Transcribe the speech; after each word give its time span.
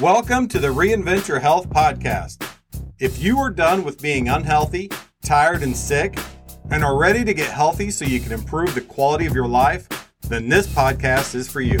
Welcome 0.00 0.48
to 0.48 0.58
the 0.58 0.68
Reinvent 0.68 1.28
Your 1.28 1.40
Health 1.40 1.68
podcast. 1.68 2.42
If 3.00 3.22
you 3.22 3.38
are 3.38 3.50
done 3.50 3.84
with 3.84 4.00
being 4.00 4.30
unhealthy, 4.30 4.90
tired, 5.22 5.62
and 5.62 5.76
sick, 5.76 6.18
and 6.70 6.82
are 6.82 6.96
ready 6.96 7.22
to 7.22 7.34
get 7.34 7.50
healthy 7.50 7.90
so 7.90 8.06
you 8.06 8.18
can 8.18 8.32
improve 8.32 8.74
the 8.74 8.80
quality 8.80 9.26
of 9.26 9.34
your 9.34 9.46
life, 9.46 9.86
then 10.22 10.48
this 10.48 10.66
podcast 10.68 11.34
is 11.34 11.50
for 11.50 11.60
you. 11.60 11.78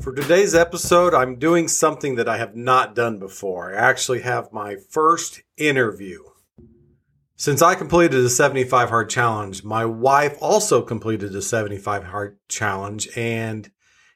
For 0.00 0.14
today's 0.14 0.54
episode, 0.54 1.12
I'm 1.12 1.40
doing 1.40 1.66
something 1.66 2.14
that 2.14 2.28
I 2.28 2.36
have 2.36 2.54
not 2.54 2.94
done 2.94 3.18
before. 3.18 3.74
I 3.74 3.80
actually 3.80 4.20
have 4.20 4.52
my 4.52 4.76
first 4.76 5.42
interview. 5.56 6.29
Since 7.40 7.62
I 7.62 7.74
completed 7.74 8.22
the 8.22 8.28
75 8.28 8.90
hard 8.90 9.08
challenge, 9.08 9.64
my 9.64 9.86
wife 9.86 10.36
also 10.42 10.82
completed 10.82 11.32
the 11.32 11.40
75 11.40 12.04
hard 12.04 12.36
challenge 12.50 13.08
and 13.16 13.70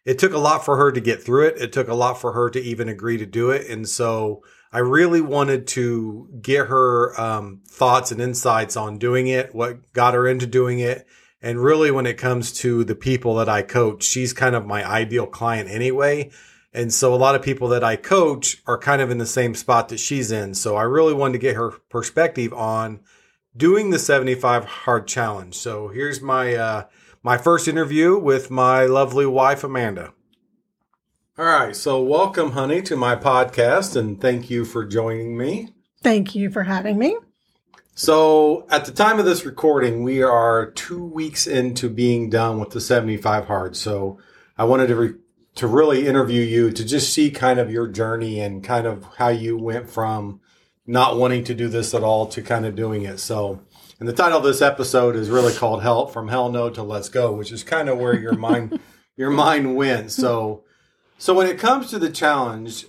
it 0.05 0.19
took 0.19 0.35
a 0.35 0.39
lot 0.39 0.63
for 0.63 0.77
her 0.77 0.93
to 0.93 1.01
get 1.01 1.23
through 1.23 1.47
it. 1.47 1.57
It 1.57 1.73
took 1.73 1.89
a 1.89 1.95
lot 1.95 2.21
for 2.21 2.33
her 2.33 2.51
to 2.51 2.61
even 2.61 2.87
agree 2.87 3.17
to 3.17 3.25
do 3.25 3.49
it. 3.49 3.67
And 3.71 3.89
so 3.89 4.43
I 4.71 4.81
really 4.81 5.23
wanted 5.23 5.67
to 5.69 6.29
get 6.43 6.67
her 6.67 7.19
um, 7.19 7.63
thoughts 7.67 8.13
and 8.13 8.21
insights 8.21 8.77
on 8.77 8.99
doing 8.99 9.27
it, 9.29 9.55
what 9.55 9.91
got 9.95 10.13
her 10.13 10.29
into 10.29 10.47
doing 10.47 10.81
it. 10.81 11.07
And 11.41 11.65
really, 11.65 11.91
when 11.91 12.05
it 12.05 12.19
comes 12.19 12.53
to 12.59 12.85
the 12.85 12.95
people 12.95 13.37
that 13.37 13.49
I 13.49 13.63
coach, 13.63 14.03
she's 14.03 14.35
kind 14.35 14.55
of 14.55 14.67
my 14.67 14.87
ideal 14.87 15.27
client 15.27 15.71
anyway. 15.71 16.31
And 16.75 16.93
so 16.93 17.15
a 17.15 17.17
lot 17.17 17.37
of 17.37 17.43
people 17.43 17.69
that 17.69 17.85
I 17.85 17.95
coach 17.95 18.61
are 18.67 18.77
kind 18.77 19.01
of 19.01 19.11
in 19.11 19.19
the 19.19 19.27
same 19.27 19.55
spot 19.55 19.89
that 19.91 20.01
she's 20.01 20.33
in. 20.33 20.55
So 20.55 20.75
I 20.75 20.83
really 20.83 21.15
wanted 21.15 21.35
to 21.35 21.39
get 21.39 21.55
her 21.55 21.71
perspective 21.89 22.53
on 22.53 23.01
doing 23.57 23.91
the 23.91 23.99
75 23.99 24.65
hard 24.65 25.07
challenge. 25.07 25.55
So 25.55 25.89
here's 25.89 26.21
my 26.21 26.55
uh, 26.55 26.85
my 27.23 27.39
first 27.39 27.69
interview 27.69 28.19
with 28.19 28.51
my 28.51 28.87
lovely 28.87 29.25
wife 29.25 29.63
Amanda. 29.63 30.13
All 31.37 31.45
right, 31.45 31.75
so 31.75 32.01
welcome, 32.01 32.53
honey, 32.53 32.81
to 32.83 32.95
my 32.95 33.17
podcast, 33.17 33.97
and 33.97 34.21
thank 34.21 34.51
you 34.51 34.65
for 34.65 34.85
joining 34.85 35.37
me. 35.37 35.71
Thank 36.01 36.37
you 36.37 36.49
for 36.49 36.63
having 36.63 36.97
me. 36.97 37.17
So, 37.97 38.67
at 38.71 38.85
the 38.85 38.93
time 38.93 39.19
of 39.19 39.25
this 39.25 39.45
recording, 39.45 40.05
we 40.05 40.23
are 40.23 40.71
two 40.71 41.05
weeks 41.05 41.49
into 41.49 41.89
being 41.89 42.31
done 42.31 42.61
with 42.61 42.71
the 42.71 42.81
75 42.81 43.47
hard. 43.47 43.75
So, 43.75 44.19
I 44.57 44.63
wanted 44.63 44.87
to 44.89 44.97
re- 44.97 45.15
to 45.57 45.67
really 45.67 46.07
interview 46.07 46.43
you 46.43 46.71
to 46.73 46.85
just 46.85 47.13
see 47.13 47.31
kind 47.31 47.61
of 47.61 47.71
your 47.71 47.87
journey 47.87 48.41
and 48.41 48.65
kind 48.65 48.87
of 48.87 49.07
how 49.17 49.29
you 49.29 49.57
went 49.57 49.89
from 49.89 50.41
not 50.87 51.17
wanting 51.17 51.45
to 51.45 51.55
do 51.55 51.69
this 51.69 51.95
at 51.95 52.03
all 52.03 52.27
to 52.27 52.43
kind 52.43 52.67
of 52.67 52.75
doing 52.75 53.03
it. 53.03 53.19
So, 53.19 53.61
and 53.99 54.09
the 54.09 54.13
title 54.13 54.39
of 54.39 54.45
this 54.45 54.61
episode 54.61 55.17
is 55.17 55.31
really 55.31 55.55
called 55.55 55.83
"Help 55.83 56.13
from 56.13 56.29
Hell 56.29 56.51
No 56.51 56.71
to 56.71 56.83
Let's 56.83 57.09
Go," 57.09 57.33
which 57.33 57.53
is 57.53 57.63
kind 57.63 57.89
of 57.89 57.99
where 57.99 58.19
your 58.19 58.35
mind 58.35 58.79
your 59.17 59.31
mind 59.31 59.77
went. 59.77 60.11
So, 60.11 60.65
so 61.19 61.35
when 61.35 61.47
it 61.47 61.59
comes 61.59 61.91
to 61.91 61.99
the 61.99 62.11
challenge, 62.11 62.87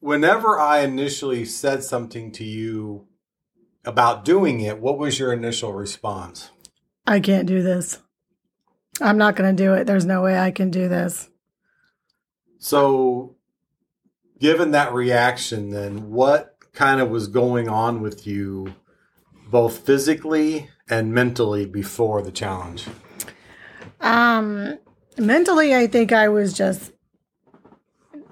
whenever 0.00 0.60
I 0.60 0.80
initially 0.80 1.44
said 1.44 1.82
something 1.82 2.30
to 2.32 2.44
you 2.44 3.06
about 3.84 4.24
doing 4.24 4.60
it, 4.60 4.78
what 4.78 4.98
was 4.98 5.18
your 5.18 5.32
initial 5.32 5.72
response? 5.72 6.50
I 7.06 7.18
can't 7.18 7.48
do 7.48 7.62
this. 7.62 7.98
I'm 9.00 9.18
not 9.18 9.34
going 9.34 9.56
to 9.56 9.62
do 9.62 9.72
it. 9.74 9.86
There's 9.86 10.04
no 10.04 10.22
way 10.22 10.38
I 10.38 10.50
can 10.50 10.70
do 10.70 10.88
this. 10.88 11.28
So, 12.64 13.34
given 14.38 14.70
that 14.70 14.92
reaction, 14.92 15.70
then 15.70 16.12
what 16.12 16.58
kind 16.72 17.00
of 17.00 17.10
was 17.10 17.26
going 17.26 17.68
on 17.68 18.02
with 18.02 18.24
you 18.24 18.76
both 19.50 19.78
physically 19.78 20.70
and 20.88 21.12
mentally 21.12 21.66
before 21.66 22.22
the 22.22 22.30
challenge? 22.30 22.86
Um, 24.00 24.78
mentally, 25.18 25.74
I 25.74 25.88
think 25.88 26.12
I 26.12 26.28
was 26.28 26.52
just 26.52 26.92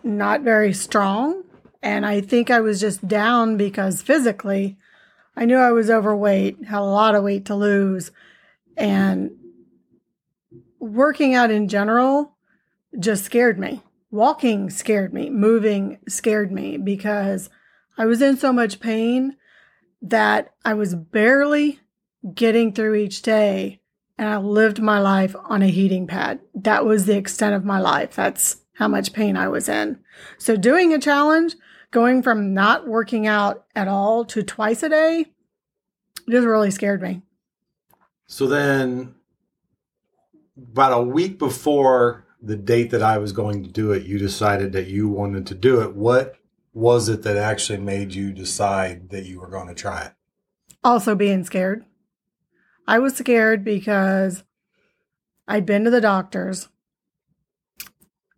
not 0.05 0.43
very 0.43 0.75
strong. 0.75 1.43
And 1.83 2.07
I 2.07 2.21
think 2.21 2.53
I 2.53 2.61
was 2.61 2.81
just 2.81 3.09
down 3.09 3.57
because 3.57 4.01
physically, 4.01 4.79
I 5.35 5.45
knew 5.45 5.57
I 5.57 5.73
was 5.73 5.91
overweight, 5.91 6.67
had 6.67 6.79
a 6.79 6.85
lot 6.85 7.17
of 7.17 7.25
weight 7.25 7.47
to 7.47 7.57
lose. 7.57 8.13
And 8.77 9.33
working 10.79 11.35
out 11.35 11.51
in 11.51 11.67
general 11.67 12.37
just 12.97 13.25
scared 13.25 13.59
me. 13.59 13.83
Walking 14.11 14.71
scared 14.71 15.15
me. 15.15 15.31
Moving 15.31 15.99
scared 16.09 16.51
me 16.51 16.77
because 16.77 17.49
I 17.97 18.07
was 18.07 18.21
in 18.23 18.37
so 18.37 18.53
much 18.53 18.81
pain 18.81 19.37
that 20.03 20.55
I 20.65 20.75
was 20.75 20.95
barely 20.95 21.81
getting 22.35 22.73
through 22.73 22.95
each 22.97 23.23
day 23.23 23.81
and 24.19 24.29
I 24.29 24.37
lived 24.37 24.81
my 24.81 24.99
life 24.99 25.35
on 25.45 25.63
a 25.63 25.69
heating 25.69 26.07
pad. 26.07 26.41
That 26.55 26.85
was 26.85 27.07
the 27.07 27.17
extent 27.17 27.55
of 27.55 27.65
my 27.65 27.79
life. 27.79 28.15
That's 28.15 28.61
how 28.75 28.89
much 28.89 29.13
pain 29.13 29.37
I 29.37 29.49
was 29.49 29.69
in. 29.69 29.99
So 30.39 30.57
doing 30.57 30.93
a 30.93 30.99
challenge, 30.99 31.55
going 31.91 32.23
from 32.23 32.53
not 32.53 32.87
working 32.87 33.27
out 33.27 33.65
at 33.75 33.89
all 33.89 34.25
to 34.27 34.43
twice 34.43 34.83
a 34.83 34.89
day, 34.89 35.27
just 36.29 36.47
really 36.47 36.71
scared 36.71 37.03
me. 37.03 37.23
So 38.27 38.47
then 38.47 39.15
about 40.57 40.93
a 40.93 41.03
week 41.03 41.39
before 41.39 42.27
the 42.43 42.57
date 42.57 42.91
that 42.91 43.03
I 43.03 43.19
was 43.19 43.33
going 43.33 43.63
to 43.63 43.71
do 43.71 43.93
it, 43.93 44.05
you 44.05 44.19
decided 44.19 44.73
that 44.73 44.87
you 44.87 45.09
wanted 45.09 45.47
to 45.49 45.55
do 45.55 45.81
it. 45.81 45.95
What 45.95 46.37
was 46.73 47.09
it 47.09 47.23
that 47.23 47.37
actually 47.37 47.79
made 47.79 48.15
you 48.15 48.33
decide 48.33 49.11
that 49.11 49.27
you 49.27 49.41
were 49.41 49.49
going 49.49 49.69
to 49.69 49.75
try 49.75 50.05
it? 50.05 50.13
Also, 50.83 51.15
being 51.15 51.45
scared. 51.45 51.85
I 52.87 52.99
was 52.99 53.15
scared 53.15 53.65
because 53.65 54.45
I'd 55.47 55.67
been 55.67 55.85
to 55.85 55.91
the 55.91 56.01
doctors. 56.01 56.69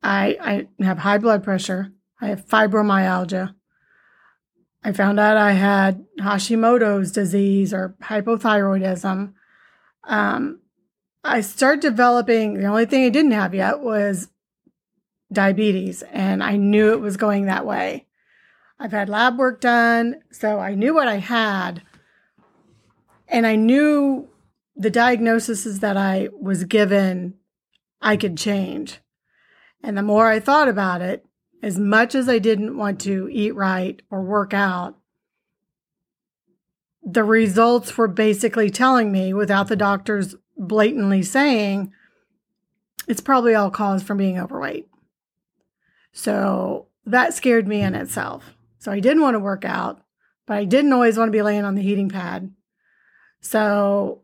I, 0.02 0.66
I 0.80 0.84
have 0.84 0.98
high 0.98 1.18
blood 1.18 1.44
pressure. 1.44 1.92
I 2.20 2.28
have 2.28 2.46
fibromyalgia. 2.46 3.54
I 4.82 4.92
found 4.92 5.20
out 5.20 5.36
I 5.36 5.52
had 5.52 6.04
Hashimoto's 6.18 7.12
disease 7.12 7.72
or 7.72 7.94
hypothyroidism. 8.02 9.34
Um, 10.04 10.61
I 11.24 11.40
started 11.40 11.80
developing, 11.80 12.54
the 12.54 12.66
only 12.66 12.86
thing 12.86 13.04
I 13.04 13.08
didn't 13.08 13.32
have 13.32 13.54
yet 13.54 13.80
was 13.80 14.28
diabetes, 15.32 16.02
and 16.10 16.42
I 16.42 16.56
knew 16.56 16.92
it 16.92 17.00
was 17.00 17.16
going 17.16 17.46
that 17.46 17.64
way. 17.64 18.06
I've 18.78 18.90
had 18.90 19.08
lab 19.08 19.38
work 19.38 19.60
done, 19.60 20.16
so 20.32 20.58
I 20.58 20.74
knew 20.74 20.94
what 20.94 21.06
I 21.06 21.16
had. 21.16 21.82
And 23.28 23.46
I 23.46 23.54
knew 23.54 24.28
the 24.74 24.90
diagnoses 24.90 25.80
that 25.80 25.96
I 25.96 26.28
was 26.38 26.64
given, 26.64 27.34
I 28.00 28.16
could 28.16 28.36
change. 28.36 28.98
And 29.82 29.96
the 29.96 30.02
more 30.02 30.26
I 30.26 30.40
thought 30.40 30.68
about 30.68 31.00
it, 31.00 31.24
as 31.62 31.78
much 31.78 32.16
as 32.16 32.28
I 32.28 32.40
didn't 32.40 32.76
want 32.76 33.00
to 33.02 33.28
eat 33.30 33.54
right 33.54 34.02
or 34.10 34.22
work 34.22 34.52
out, 34.52 34.96
the 37.02 37.24
results 37.24 37.96
were 37.96 38.08
basically 38.08 38.70
telling 38.70 39.10
me, 39.10 39.34
without 39.34 39.68
the 39.68 39.76
doctors 39.76 40.36
blatantly 40.56 41.22
saying, 41.22 41.92
it's 43.08 43.20
probably 43.20 43.54
all 43.54 43.70
caused 43.70 44.06
from 44.06 44.18
being 44.18 44.38
overweight. 44.38 44.88
So 46.12 46.86
that 47.04 47.34
scared 47.34 47.66
me 47.66 47.80
in 47.80 47.94
itself. 47.94 48.54
So 48.78 48.92
I 48.92 49.00
didn't 49.00 49.22
want 49.22 49.34
to 49.34 49.40
work 49.40 49.64
out, 49.64 50.02
but 50.46 50.56
I 50.56 50.64
didn't 50.64 50.92
always 50.92 51.18
want 51.18 51.28
to 51.28 51.36
be 51.36 51.42
laying 51.42 51.64
on 51.64 51.74
the 51.74 51.82
heating 51.82 52.08
pad. 52.08 52.52
So 53.40 54.22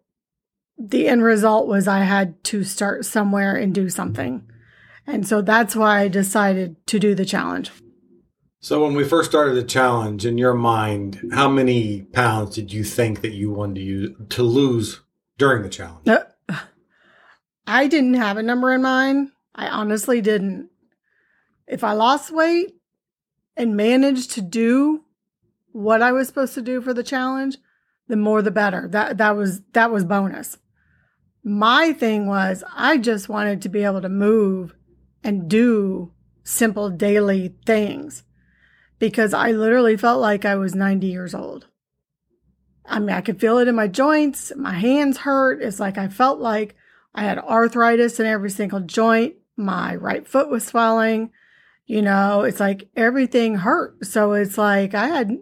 the 0.78 1.08
end 1.08 1.24
result 1.24 1.66
was 1.66 1.88
I 1.88 2.00
had 2.00 2.42
to 2.44 2.62
start 2.62 3.04
somewhere 3.04 3.56
and 3.56 3.74
do 3.74 3.88
something. 3.88 4.48
And 5.06 5.26
so 5.26 5.42
that's 5.42 5.74
why 5.74 6.00
I 6.00 6.08
decided 6.08 6.76
to 6.86 7.00
do 7.00 7.14
the 7.14 7.24
challenge. 7.24 7.72
So 8.60 8.82
when 8.84 8.94
we 8.94 9.04
first 9.04 9.30
started 9.30 9.54
the 9.54 9.62
challenge, 9.62 10.26
in 10.26 10.36
your 10.36 10.54
mind, 10.54 11.30
how 11.32 11.48
many 11.48 12.02
pounds 12.02 12.54
did 12.54 12.72
you 12.72 12.82
think 12.82 13.20
that 13.20 13.32
you 13.32 13.50
wanted 13.50 13.76
to 13.76 13.80
use, 13.82 14.16
to 14.30 14.42
lose 14.42 15.00
during 15.36 15.62
the 15.62 15.68
challenge? 15.68 16.08
Uh, 16.08 16.24
I 17.66 17.86
didn't 17.86 18.14
have 18.14 18.36
a 18.36 18.42
number 18.42 18.72
in 18.72 18.82
mind. 18.82 19.30
I 19.54 19.68
honestly 19.68 20.20
didn't. 20.20 20.70
If 21.66 21.84
I 21.84 21.92
lost 21.92 22.32
weight, 22.32 22.78
and 23.58 23.76
managed 23.76 24.30
to 24.30 24.40
do 24.40 25.04
what 25.72 26.00
I 26.00 26.12
was 26.12 26.28
supposed 26.28 26.54
to 26.54 26.62
do 26.62 26.80
for 26.80 26.94
the 26.94 27.02
challenge, 27.02 27.58
the 28.06 28.16
more 28.16 28.40
the 28.40 28.52
better. 28.52 28.88
That 28.88 29.18
that 29.18 29.36
was 29.36 29.60
that 29.72 29.90
was 29.90 30.04
bonus. 30.04 30.56
My 31.42 31.92
thing 31.92 32.26
was 32.26 32.64
I 32.74 32.96
just 32.96 33.28
wanted 33.28 33.60
to 33.62 33.68
be 33.68 33.84
able 33.84 34.00
to 34.00 34.08
move 34.08 34.74
and 35.22 35.50
do 35.50 36.12
simple 36.44 36.88
daily 36.88 37.54
things 37.66 38.22
because 38.98 39.32
I 39.32 39.52
literally 39.52 39.96
felt 39.96 40.20
like 40.20 40.44
I 40.44 40.56
was 40.56 40.74
90 40.74 41.06
years 41.06 41.34
old. 41.34 41.66
I 42.84 42.98
mean, 42.98 43.10
I 43.10 43.20
could 43.20 43.40
feel 43.40 43.58
it 43.58 43.68
in 43.68 43.74
my 43.74 43.86
joints, 43.86 44.52
my 44.56 44.72
hands 44.72 45.18
hurt. 45.18 45.62
It's 45.62 45.78
like 45.78 45.98
I 45.98 46.08
felt 46.08 46.40
like 46.40 46.74
I 47.14 47.22
had 47.22 47.38
arthritis 47.38 48.18
in 48.18 48.26
every 48.26 48.50
single 48.50 48.80
joint. 48.80 49.34
My 49.56 49.94
right 49.96 50.26
foot 50.26 50.48
was 50.48 50.66
swelling. 50.66 51.30
You 51.86 52.02
know, 52.02 52.42
it's 52.42 52.60
like 52.60 52.88
everything 52.96 53.56
hurt. 53.56 54.04
So 54.06 54.32
it's 54.32 54.56
like 54.56 54.94
I 54.94 55.08
had 55.08 55.38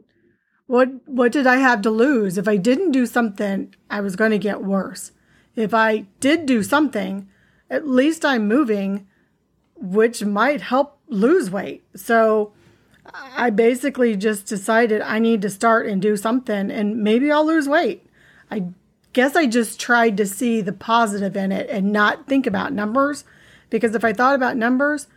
what 0.66 0.88
what 1.06 1.32
did 1.32 1.46
I 1.46 1.56
have 1.56 1.82
to 1.82 1.90
lose? 1.90 2.38
If 2.38 2.48
I 2.48 2.56
didn't 2.56 2.92
do 2.92 3.06
something, 3.06 3.74
I 3.88 4.00
was 4.00 4.16
going 4.16 4.32
to 4.32 4.38
get 4.38 4.64
worse. 4.64 5.12
if 5.54 5.72
I 5.72 6.06
did 6.20 6.46
do 6.46 6.62
something, 6.62 7.28
at 7.70 7.88
least 7.88 8.24
I'm 8.24 8.46
moving, 8.46 9.06
which 9.74 10.24
might 10.24 10.60
help 10.60 10.98
lose 11.08 11.50
weight. 11.50 11.84
So 11.94 12.52
I 13.36 13.50
basically 13.50 14.16
just 14.16 14.46
decided 14.46 15.02
I 15.02 15.18
need 15.18 15.42
to 15.42 15.50
start 15.50 15.86
and 15.86 16.00
do 16.00 16.16
something 16.16 16.70
and 16.70 17.02
maybe 17.02 17.30
I'll 17.30 17.46
lose 17.46 17.68
weight. 17.68 18.06
I 18.50 18.66
guess 19.12 19.36
I 19.36 19.46
just 19.46 19.80
tried 19.80 20.16
to 20.18 20.26
see 20.26 20.60
the 20.60 20.72
positive 20.72 21.36
in 21.36 21.52
it 21.52 21.68
and 21.70 21.92
not 21.92 22.26
think 22.26 22.46
about 22.46 22.72
numbers 22.72 23.24
because 23.70 23.94
if 23.94 24.04
I 24.04 24.12
thought 24.12 24.34
about 24.34 24.56
numbers, 24.56 25.08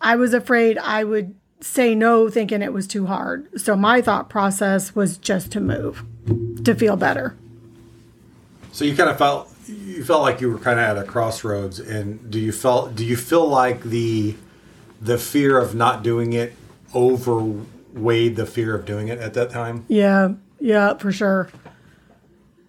I 0.00 0.16
was 0.16 0.34
afraid 0.34 0.78
I 0.78 1.04
would 1.04 1.34
say 1.60 1.94
no 1.94 2.28
thinking 2.28 2.62
it 2.62 2.72
was 2.72 2.86
too 2.86 3.06
hard. 3.06 3.48
So 3.60 3.74
my 3.74 4.02
thought 4.02 4.28
process 4.28 4.94
was 4.94 5.16
just 5.16 5.50
to 5.52 5.60
move 5.60 6.04
to 6.64 6.74
feel 6.74 6.96
better. 6.96 7.34
So 8.72 8.84
you 8.84 8.96
kind 8.96 9.08
of 9.08 9.18
felt 9.18 9.50
you 9.66 10.04
felt 10.04 10.22
like 10.22 10.40
you 10.40 10.50
were 10.50 10.58
kind 10.58 10.78
of 10.78 10.84
at 10.84 10.98
a 10.98 11.04
crossroads 11.04 11.78
and 11.78 12.30
do 12.30 12.38
you 12.38 12.52
felt 12.52 12.94
do 12.94 13.04
you 13.04 13.16
feel 13.16 13.46
like 13.48 13.82
the 13.84 14.34
the 15.00 15.18
fear 15.18 15.58
of 15.58 15.74
not 15.74 16.02
doing 16.02 16.32
it 16.32 16.54
overweighed 16.94 18.36
the 18.36 18.46
fear 18.46 18.74
of 18.74 18.84
doing 18.84 19.08
it 19.08 19.18
at 19.18 19.34
that 19.34 19.50
time? 19.50 19.84
Yeah, 19.88 20.34
yeah, 20.60 20.94
for 20.94 21.12
sure. 21.12 21.50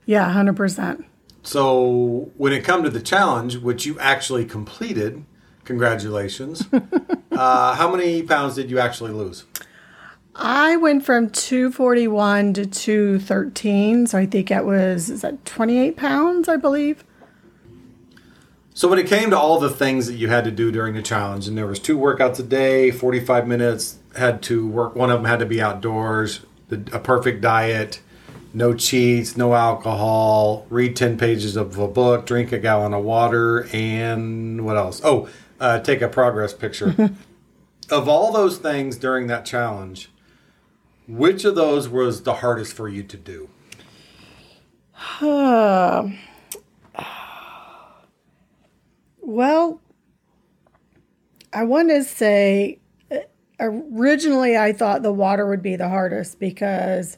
Yeah, 0.05 0.31
100%. 0.33 1.05
So 1.43 2.31
when 2.37 2.53
it 2.53 2.63
come 2.63 2.83
to 2.83 2.89
the 2.89 3.01
challenge, 3.01 3.57
which 3.57 3.85
you 3.85 3.99
actually 3.99 4.45
completed, 4.45 5.23
congratulations. 5.63 6.67
uh, 7.31 7.75
how 7.75 7.91
many 7.91 8.23
pounds 8.23 8.55
did 8.55 8.69
you 8.69 8.79
actually 8.79 9.11
lose? 9.11 9.45
I 10.35 10.75
went 10.75 11.05
from 11.05 11.29
241 11.29 12.53
to 12.55 12.65
213. 12.65 14.07
So 14.07 14.17
I 14.17 14.25
think 14.25 14.51
it 14.51 14.65
was, 14.65 15.09
is 15.09 15.21
that 15.21 15.45
28 15.45 15.95
pounds, 15.95 16.49
I 16.49 16.57
believe? 16.57 17.03
So 18.75 18.89
when 18.89 18.99
it 18.99 19.07
came 19.07 19.29
to 19.29 19.39
all 19.39 19.57
the 19.57 19.69
things 19.69 20.05
that 20.07 20.15
you 20.15 20.27
had 20.27 20.43
to 20.43 20.51
do 20.51 20.69
during 20.69 20.95
the 20.95 21.01
challenge, 21.01 21.47
and 21.47 21.57
there 21.57 21.65
was 21.65 21.79
two 21.79 21.97
workouts 21.97 22.39
a 22.39 22.43
day, 22.43 22.91
45 22.91 23.47
minutes, 23.47 23.99
had 24.17 24.41
to 24.43 24.67
work, 24.67 24.95
one 24.95 25.09
of 25.09 25.17
them 25.19 25.25
had 25.25 25.39
to 25.39 25.45
be 25.45 25.61
outdoors, 25.61 26.41
the, 26.67 26.85
a 26.91 26.99
perfect 26.99 27.39
diet, 27.39 28.01
no 28.53 28.73
cheats, 28.73 29.37
no 29.37 29.55
alcohol, 29.55 30.67
read 30.69 30.93
10 30.93 31.17
pages 31.17 31.55
of 31.55 31.77
a 31.77 31.87
book, 31.87 32.25
drink 32.25 32.51
a 32.51 32.59
gallon 32.59 32.93
of 32.93 33.05
water, 33.05 33.65
and 33.71 34.65
what 34.65 34.75
else? 34.75 34.99
Oh, 35.05 35.29
uh, 35.61 35.79
take 35.79 36.01
a 36.01 36.09
progress 36.09 36.53
picture. 36.53 36.93
of 37.89 38.09
all 38.09 38.33
those 38.33 38.57
things 38.57 38.97
during 38.97 39.27
that 39.27 39.45
challenge, 39.45 40.09
which 41.07 41.45
of 41.45 41.55
those 41.55 41.87
was 41.87 42.23
the 42.23 42.35
hardest 42.35 42.73
for 42.73 42.89
you 42.89 43.03
to 43.03 43.15
do? 43.15 43.49
Well, 49.35 49.81
I 51.51 51.65
want 51.65 51.89
to 51.89 52.05
say 52.05 52.79
uh, 53.11 53.17
originally 53.59 54.57
I 54.57 54.71
thought 54.71 55.03
the 55.03 55.11
water 55.11 55.45
would 55.45 55.61
be 55.61 55.75
the 55.75 55.89
hardest 55.89 56.39
because 56.39 57.17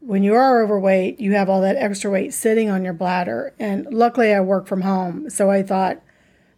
when 0.00 0.22
you 0.22 0.34
are 0.34 0.62
overweight, 0.62 1.20
you 1.20 1.32
have 1.32 1.50
all 1.50 1.60
that 1.60 1.76
extra 1.76 2.10
weight 2.10 2.32
sitting 2.32 2.70
on 2.70 2.82
your 2.82 2.94
bladder. 2.94 3.54
And 3.58 3.92
luckily, 3.92 4.32
I 4.32 4.40
work 4.40 4.66
from 4.66 4.80
home. 4.80 5.28
So 5.28 5.50
I 5.50 5.62
thought, 5.62 6.00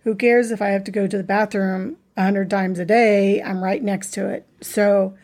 who 0.04 0.14
cares 0.14 0.52
if 0.52 0.62
I 0.62 0.68
have 0.68 0.84
to 0.84 0.92
go 0.92 1.08
to 1.08 1.16
the 1.16 1.24
bathroom 1.24 1.96
a 2.16 2.22
hundred 2.22 2.48
times 2.48 2.78
a 2.78 2.84
day? 2.84 3.42
I'm 3.42 3.62
right 3.62 3.82
next 3.82 4.12
to 4.12 4.28
it. 4.28 4.46
So 4.60 5.16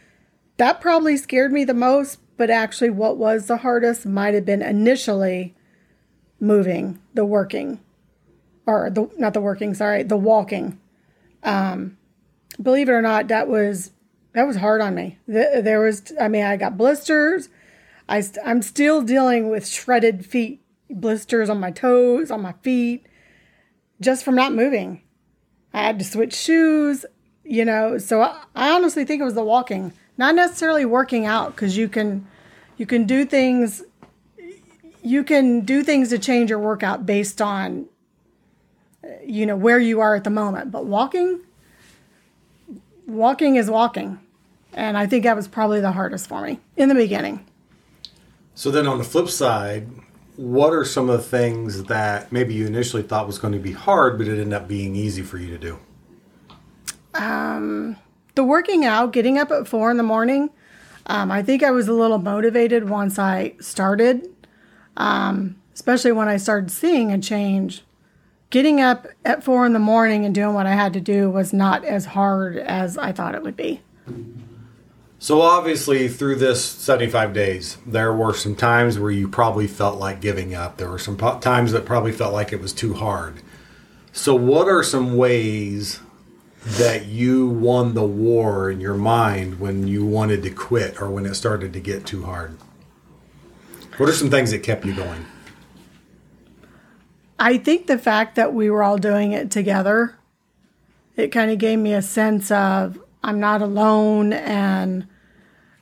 that 0.57 0.81
probably 0.81 1.17
scared 1.17 1.53
me 1.53 1.65
the 1.65 1.73
most. 1.73 2.19
But 2.37 2.51
actually, 2.51 2.91
what 2.91 3.17
was 3.17 3.47
the 3.47 3.59
hardest 3.59 4.07
might 4.07 4.35
have 4.35 4.45
been 4.45 4.63
initially 4.63 5.55
moving, 6.41 7.01
the 7.15 7.25
working, 7.25 7.81
or 8.69 8.91
the 8.91 9.09
not 9.17 9.33
the 9.33 9.41
working, 9.41 9.73
sorry, 9.73 10.03
the 10.03 10.17
walking. 10.17 10.79
Um, 11.43 11.97
believe 12.61 12.91
it 12.91 12.93
or 12.93 13.01
not, 13.01 13.29
that 13.29 13.49
was 13.49 13.93
that 14.35 14.47
was 14.47 14.57
hard 14.57 14.83
on 14.83 14.95
me. 14.95 15.19
There 15.27 15.81
was, 15.81 16.13
I 16.21 16.29
mean, 16.29 16.45
I 16.45 16.57
got 16.59 16.77
blisters. 16.77 17.49
I 18.09 18.23
I'm 18.45 18.61
still 18.61 19.01
dealing 19.01 19.49
with 19.49 19.67
shredded 19.67 20.27
feet, 20.27 20.61
blisters 20.91 21.49
on 21.49 21.59
my 21.59 21.71
toes, 21.71 22.31
on 22.31 22.43
my 22.43 22.53
feet, 22.63 23.07
just 24.03 24.23
from 24.23 24.35
not 24.35 24.53
moving. 24.53 25.01
I 25.73 25.83
had 25.83 25.99
to 25.99 26.05
switch 26.05 26.35
shoes, 26.35 27.07
you 27.45 27.65
know. 27.65 27.97
So 27.97 28.21
I, 28.21 28.43
I 28.55 28.71
honestly 28.71 29.07
think 29.07 29.23
it 29.23 29.25
was 29.25 29.35
the 29.35 29.45
walking, 29.45 29.95
not 30.19 30.35
necessarily 30.35 30.85
working 30.85 31.25
out, 31.25 31.57
because 31.57 31.77
you 31.77 31.89
can, 31.89 32.27
you 32.77 32.85
can 32.85 33.07
do 33.07 33.25
things. 33.25 33.83
You 35.01 35.25
can 35.25 35.61
do 35.61 35.83
things 35.85 36.11
to 36.11 36.19
change 36.19 36.51
your 36.51 36.59
workout 36.59 37.07
based 37.07 37.41
on, 37.41 37.87
you 39.25 39.47
know, 39.47 39.57
where 39.57 39.79
you 39.79 40.01
are 40.01 40.15
at 40.15 40.25
the 40.25 40.31
moment. 40.31 40.71
But 40.71 40.87
walking, 40.87 41.41
walking 43.07 43.57
is 43.57 43.71
walking. 43.71 44.19
And 44.75 44.97
I 44.99 45.07
think 45.07 45.25
that 45.25 45.37
was 45.37 45.49
probably 45.49 45.81
the 45.81 45.93
hardest 45.93 46.29
for 46.29 46.43
me 46.43 46.61
in 46.77 46.89
the 46.89 46.95
beginning. 46.95 47.45
So 48.55 48.71
then 48.71 48.87
on 48.87 48.99
the 48.99 49.05
flip 49.05 49.29
side, 49.29 49.89
what 50.37 50.73
are 50.73 50.85
some 50.85 51.11
of 51.11 51.17
the 51.17 51.25
things 51.25 51.85
that 51.85 52.31
maybe 52.31 52.55
you 52.55 52.67
initially 52.67 53.03
thought 53.03 53.27
was 53.27 53.39
going 53.39 53.55
to 53.55 53.59
be 53.59 53.73
hard, 53.73 54.19
but 54.19 54.29
it 54.29 54.33
ended 54.33 54.53
up 54.53 54.69
being 54.69 54.95
easy 54.95 55.23
for 55.23 55.39
you 55.39 55.51
to 55.51 55.59
do? 55.59 55.79
Um, 57.15 57.97
the 58.35 58.45
working 58.45 58.85
out, 58.85 59.13
getting 59.13 59.39
up 59.39 59.51
at 59.51 59.67
four 59.67 59.91
in 59.91 59.97
the 59.97 60.03
morning. 60.03 60.51
Um, 61.07 61.31
I 61.31 61.43
think 61.43 61.63
I 61.63 61.71
was 61.71 61.89
a 61.89 61.93
little 61.93 62.19
motivated 62.19 62.89
once 62.89 63.19
I 63.19 63.55
started, 63.61 64.29
um, 64.97 65.57
especially 65.75 66.13
when 66.13 66.29
I 66.29 66.37
started 66.37 66.71
seeing 66.71 67.11
a 67.11 67.19
change. 67.19 67.83
Getting 68.51 68.81
up 68.81 69.07
at 69.27 69.45
four 69.45 69.67
in 69.67 69.75
the 69.75 69.79
morning 69.79 70.25
and 70.25 70.35
doing 70.35 70.55
what 70.55 70.67
I 70.67 70.73
had 70.73 70.95
to 70.95 71.01
do 71.01 71.29
was 71.29 71.53
not 71.53 71.85
as 71.85 72.07
hard 72.07 72.57
as 72.57 72.97
I 72.97 73.13
thought 73.13 73.35
it 73.35 73.43
would 73.43 73.57
be. 73.57 73.83
So 75.19 75.43
obviously, 75.43 76.09
through 76.09 76.37
this 76.37 76.65
75 76.65 77.35
days, 77.35 77.77
there 77.85 78.15
were 78.15 78.33
some 78.33 78.55
times 78.55 78.99
where 78.99 79.11
you 79.11 79.29
probably 79.29 79.67
felt 79.67 79.99
like 79.99 80.21
giving 80.21 80.55
up. 80.55 80.79
There 80.79 80.89
were 80.89 80.99
some 80.99 81.17
po- 81.17 81.41
times 81.41 81.73
that 81.73 81.85
probably 81.85 82.13
felt 82.13 82.33
like 82.33 82.53
it 82.53 82.61
was 82.61 82.73
too 82.73 82.95
hard. 82.95 83.43
So, 84.13 84.35
what 84.35 84.69
are 84.69 84.83
some 84.83 85.17
ways 85.17 86.01
that 86.65 87.07
you 87.07 87.49
won 87.49 87.95
the 87.95 88.05
war 88.05 88.71
in 88.71 88.81
your 88.81 88.95
mind 88.95 89.61
when 89.61 89.87
you 89.89 90.07
wanted 90.07 90.43
to 90.45 90.51
quit 90.51 91.03
or 91.03 91.11
when 91.11 91.27
it 91.27 91.35
started 91.35 91.73
to 91.75 91.81
get 91.81 92.07
too 92.07 92.25
hard? 92.25 92.57
What 93.99 94.09
are 94.09 94.15
some 94.15 94.31
things 94.31 94.53
that 94.53 94.63
kept 94.63 94.87
you 94.87 94.95
going? 94.95 95.27
I 97.39 97.59
think 97.59 97.87
the 97.87 97.99
fact 97.99 98.35
that 98.35 98.53
we 98.53 98.69
were 98.69 98.83
all 98.83 98.99
doing 98.99 99.33
it 99.33 99.51
together, 99.51 100.17
it 101.17 101.29
kind 101.29 101.51
of 101.51 101.59
gave 101.59 101.79
me 101.79 101.95
a 101.95 102.03
sense 102.03 102.51
of 102.51 102.99
I'm 103.23 103.39
not 103.39 103.63
alone. 103.63 104.33
And, 104.33 105.07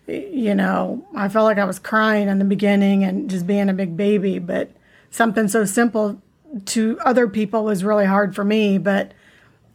you 0.07 0.55
know, 0.55 1.07
I 1.15 1.29
felt 1.29 1.45
like 1.47 1.59
I 1.59 1.65
was 1.65 1.79
crying 1.79 2.29
in 2.29 2.39
the 2.39 2.45
beginning 2.45 3.05
and 3.05 3.31
just 3.31 3.47
being 3.47 3.69
a 3.69 3.75
big 3.75 3.97
baby. 3.97 4.39
But 4.39 4.71
something 5.11 5.49
so 5.49 5.65
simple 5.65 6.21
to 6.67 6.99
other 7.01 7.27
people 7.27 7.65
was 7.65 7.85
really 7.85 8.07
hard 8.07 8.35
for 8.35 8.45
me. 8.45 8.77
But 8.77 9.13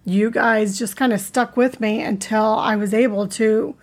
you 0.05 0.29
guys 0.29 0.77
just 0.77 0.95
kind 0.95 1.13
of 1.13 1.19
stuck 1.19 1.57
with 1.57 1.79
me 1.79 2.01
until 2.03 2.55
I 2.55 2.75
was 2.75 2.93
able 2.93 3.27
to 3.29 3.75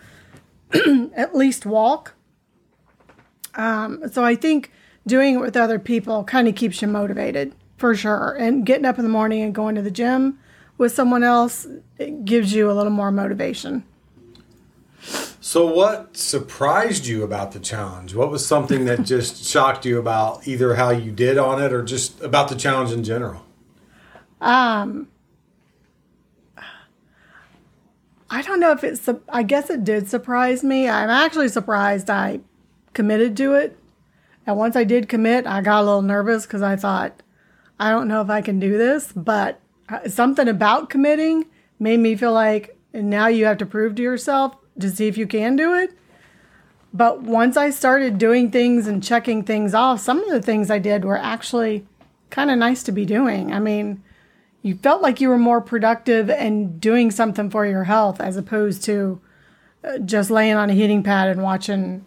at 1.17 1.35
least 1.35 1.67
walk. 1.67 2.14
Um, 3.55 4.09
so 4.12 4.25
I 4.25 4.37
think 4.37 4.71
doing 5.05 5.35
it 5.35 5.40
with 5.40 5.57
other 5.57 5.81
people 5.81 6.23
kind 6.23 6.47
of 6.47 6.55
keeps 6.55 6.81
you 6.81 6.87
motivated 6.87 7.55
for 7.78 7.94
sure. 7.94 8.37
And 8.38 8.66
getting 8.66 8.85
up 8.85 8.99
in 8.99 9.04
the 9.04 9.11
morning 9.11 9.42
and 9.42 9.54
going 9.54 9.75
to 9.76 9.82
the 9.82 9.90
gym 9.90 10.38
with 10.76 10.92
someone 10.92 11.25
else 11.25 11.66
it 11.99 12.25
gives 12.25 12.52
you 12.52 12.70
a 12.70 12.75
little 12.75 12.92
more 12.92 13.11
motivation. 13.11 13.85
So, 15.40 15.66
what 15.66 16.16
surprised 16.16 17.06
you 17.06 17.23
about 17.23 17.52
the 17.52 17.61
challenge? 17.61 18.14
What 18.14 18.30
was 18.30 18.44
something 18.44 18.85
that 18.85 19.02
just 19.04 19.44
shocked 19.44 19.87
you 19.87 19.99
about 19.99 20.47
either 20.47 20.75
how 20.75 20.90
you 20.90 21.11
did 21.11 21.38
on 21.38 21.62
it 21.62 21.73
or 21.73 21.82
just 21.82 22.20
about 22.20 22.49
the 22.49 22.54
challenge 22.54 22.92
in 22.92 23.02
general? 23.02 23.47
Um, 24.40 25.08
I 28.30 28.42
don't 28.42 28.61
know 28.61 28.73
if 28.73 28.85
it's, 28.85 29.08
I 29.28 29.42
guess 29.42 29.70
it 29.70 29.85
did 29.85 30.08
surprise 30.08 30.62
me. 30.62 30.88
I'm 30.88 31.08
actually 31.08 31.49
surprised 31.49 32.11
I 32.11 32.40
committed 32.92 33.37
to 33.38 33.54
it. 33.54 33.78
And 34.47 34.56
once 34.56 34.76
I 34.76 34.85
did 34.85 35.08
commit, 35.08 35.47
I 35.47 35.61
got 35.62 35.82
a 35.82 35.85
little 35.85 36.02
nervous 36.02 36.44
because 36.44 36.62
I 36.62 36.76
thought, 36.76 37.23
I 37.78 37.90
don't 37.90 38.08
know 38.08 38.20
if 38.20 38.30
I 38.30 38.40
can 38.40 38.58
do 38.58 38.76
this, 38.76 39.12
but 39.12 39.61
uh, 39.88 40.08
something 40.08 40.49
about 40.49 40.90
committing 40.90 41.47
made 41.78 42.00
me 42.00 42.16
feel 42.16 42.32
like 42.32 42.76
now 42.92 43.28
you 43.28 43.44
have 43.44 43.58
to 43.58 43.66
prove 43.66 43.94
to 43.97 44.02
yourself 44.02 44.56
to 44.80 44.90
see 44.90 45.06
if 45.06 45.16
you 45.16 45.26
can 45.26 45.56
do 45.56 45.75
it. 45.75 45.92
But 46.92 47.23
once 47.23 47.56
I 47.56 47.70
started 47.70 48.18
doing 48.18 48.50
things 48.50 48.87
and 48.87 49.02
checking 49.02 49.42
things 49.44 49.75
off, 49.75 50.00
some 50.00 50.23
of 50.23 50.30
the 50.30 50.42
things 50.42 50.70
I 50.70 50.78
did 50.78 51.04
were 51.04 51.18
actually 51.18 51.87
kind 52.30 52.50
of 52.50 52.58
nice 52.58 52.82
to 52.85 52.92
be 52.92 53.04
doing. 53.04 53.52
I 53.52 53.58
mean, 53.58 54.02
you 54.62 54.76
felt 54.76 55.02
like 55.02 55.20
you 55.20 55.28
were 55.28 55.38
more 55.38 55.61
productive 55.61 56.30
and 56.30 56.80
doing 56.80 57.11
something 57.11 57.50
for 57.50 57.66
your 57.66 57.85
health 57.85 58.20
as 58.20 58.37
opposed 58.37 58.82
to 58.85 59.20
uh, 59.85 59.99
just 59.99 60.30
laying 60.30 60.54
on 60.54 60.70
a 60.70 60.75
heating 60.75 61.02
pad 61.02 61.28
and 61.28 61.42
watching 61.42 62.04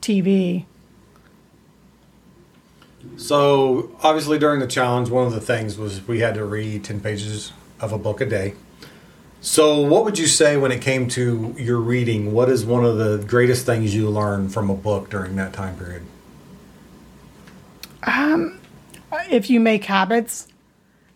TV. 0.00 0.66
So, 3.16 3.94
obviously, 4.02 4.38
during 4.38 4.60
the 4.60 4.66
challenge, 4.66 5.10
one 5.10 5.26
of 5.26 5.32
the 5.32 5.40
things 5.40 5.76
was 5.76 6.06
we 6.06 6.20
had 6.20 6.34
to 6.34 6.44
read 6.44 6.84
10 6.84 7.00
pages 7.00 7.52
of 7.80 7.92
a 7.92 7.98
book 7.98 8.20
a 8.20 8.26
day. 8.26 8.54
So, 9.40 9.80
what 9.80 10.04
would 10.04 10.18
you 10.18 10.26
say 10.26 10.56
when 10.56 10.72
it 10.72 10.80
came 10.80 11.08
to 11.10 11.54
your 11.58 11.78
reading? 11.78 12.32
What 12.32 12.48
is 12.48 12.64
one 12.64 12.84
of 12.84 12.96
the 12.96 13.18
greatest 13.26 13.66
things 13.66 13.94
you 13.94 14.08
learned 14.08 14.54
from 14.54 14.70
a 14.70 14.74
book 14.74 15.10
during 15.10 15.36
that 15.36 15.52
time 15.52 15.76
period? 15.76 16.02
Um, 18.04 18.60
if 19.30 19.50
you 19.50 19.60
make 19.60 19.84
habits, 19.84 20.48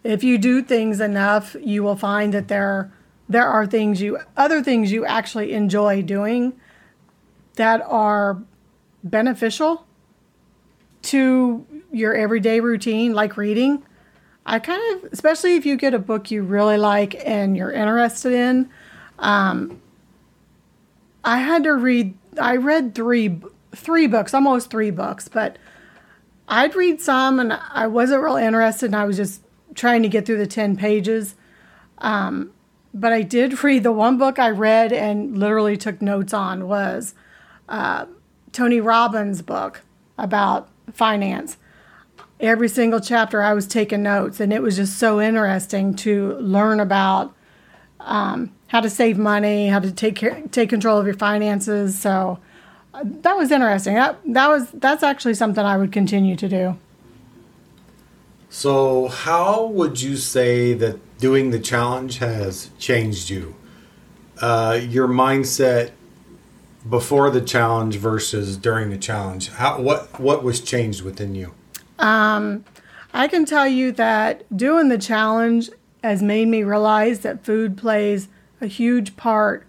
if 0.02 0.22
you 0.22 0.38
do 0.38 0.62
things 0.62 1.00
enough, 1.00 1.56
you 1.60 1.82
will 1.82 1.96
find 1.96 2.34
that 2.34 2.48
there 2.48 2.92
there 3.28 3.48
are 3.48 3.66
things 3.66 4.00
you 4.00 4.18
other 4.36 4.62
things 4.62 4.92
you 4.92 5.04
actually 5.04 5.52
enjoy 5.52 6.02
doing 6.02 6.52
that 7.54 7.82
are 7.82 8.42
beneficial 9.02 9.84
to 11.02 11.66
your 11.96 12.14
everyday 12.14 12.60
routine 12.60 13.14
like 13.14 13.36
reading. 13.36 13.82
I 14.44 14.58
kind 14.60 15.04
of 15.04 15.12
especially 15.12 15.56
if 15.56 15.66
you 15.66 15.76
get 15.76 15.94
a 15.94 15.98
book 15.98 16.30
you 16.30 16.42
really 16.42 16.76
like 16.76 17.16
and 17.26 17.56
you're 17.56 17.72
interested 17.72 18.32
in 18.32 18.70
um, 19.18 19.80
I 21.24 21.38
had 21.38 21.64
to 21.64 21.72
read 21.72 22.14
I 22.40 22.56
read 22.56 22.94
3 22.94 23.40
3 23.74 24.06
books, 24.06 24.32
almost 24.32 24.70
3 24.70 24.90
books, 24.90 25.28
but 25.28 25.58
I'd 26.48 26.74
read 26.74 27.00
some 27.00 27.40
and 27.40 27.52
I 27.52 27.86
wasn't 27.86 28.22
real 28.22 28.36
interested 28.36 28.86
and 28.86 28.96
I 28.96 29.04
was 29.04 29.16
just 29.16 29.42
trying 29.74 30.02
to 30.02 30.08
get 30.08 30.26
through 30.26 30.38
the 30.38 30.46
10 30.46 30.76
pages. 30.76 31.34
Um, 31.98 32.52
but 32.94 33.12
I 33.12 33.22
did 33.22 33.62
read 33.64 33.82
the 33.82 33.92
one 33.92 34.18
book 34.18 34.38
I 34.38 34.50
read 34.50 34.92
and 34.92 35.38
literally 35.38 35.76
took 35.76 36.00
notes 36.00 36.32
on 36.32 36.68
was 36.68 37.14
uh, 37.68 38.06
Tony 38.52 38.80
Robbins' 38.80 39.42
book 39.42 39.82
about 40.16 40.68
finance. 40.92 41.56
Every 42.38 42.69
single 42.69 43.00
chapter 43.00 43.43
I 43.43 43.55
was 43.55 43.66
taking 43.66 44.02
notes 44.02 44.40
and 44.40 44.52
it 44.52 44.62
was 44.62 44.76
just 44.76 44.99
so 44.99 45.21
interesting 45.21 45.95
to 45.97 46.35
learn 46.35 46.81
about 46.81 47.35
um, 48.00 48.52
how 48.69 48.81
to 48.81 48.90
save 48.90 49.16
money, 49.16 49.69
how 49.69 49.78
to 49.78 49.90
take 49.90 50.16
care, 50.16 50.43
take 50.50 50.69
control 50.69 50.99
of 50.99 51.07
your 51.07 51.16
finances. 51.16 51.99
So 51.99 52.38
that 53.02 53.37
was 53.37 53.50
interesting. 53.50 53.95
That 53.95 54.19
that 54.26 54.49
was 54.49 54.71
that's 54.71 55.02
actually 55.02 55.35
something 55.35 55.64
I 55.64 55.76
would 55.76 55.93
continue 55.93 56.37
to 56.37 56.49
do. 56.49 56.78
So, 58.49 59.09
how 59.09 59.66
would 59.66 60.00
you 60.00 60.16
say 60.16 60.73
that 60.75 61.19
doing 61.19 61.50
the 61.50 61.59
challenge 61.59 62.19
has 62.19 62.71
changed 62.78 63.28
you? 63.28 63.55
Uh, 64.40 64.78
your 64.83 65.09
mindset 65.09 65.93
before 66.88 67.31
the 67.31 67.40
challenge 67.40 67.97
versus 67.97 68.57
during 68.57 68.90
the 68.90 68.99
challenge. 68.99 69.50
How 69.50 69.81
what 69.81 70.21
what 70.21 70.43
was 70.43 70.61
changed 70.61 71.02
within 71.02 71.35
you? 71.35 71.52
Um, 71.98 72.64
I 73.12 73.28
can 73.28 73.44
tell 73.44 73.66
you 73.66 73.92
that 73.92 74.44
doing 74.56 74.88
the 74.88 74.98
challenge 74.98 75.70
has 76.02 76.22
made 76.22 76.48
me 76.48 76.62
realize 76.62 77.20
that 77.20 77.44
food 77.44 77.76
plays 77.76 78.28
a 78.60 78.66
huge 78.66 79.16
part 79.16 79.66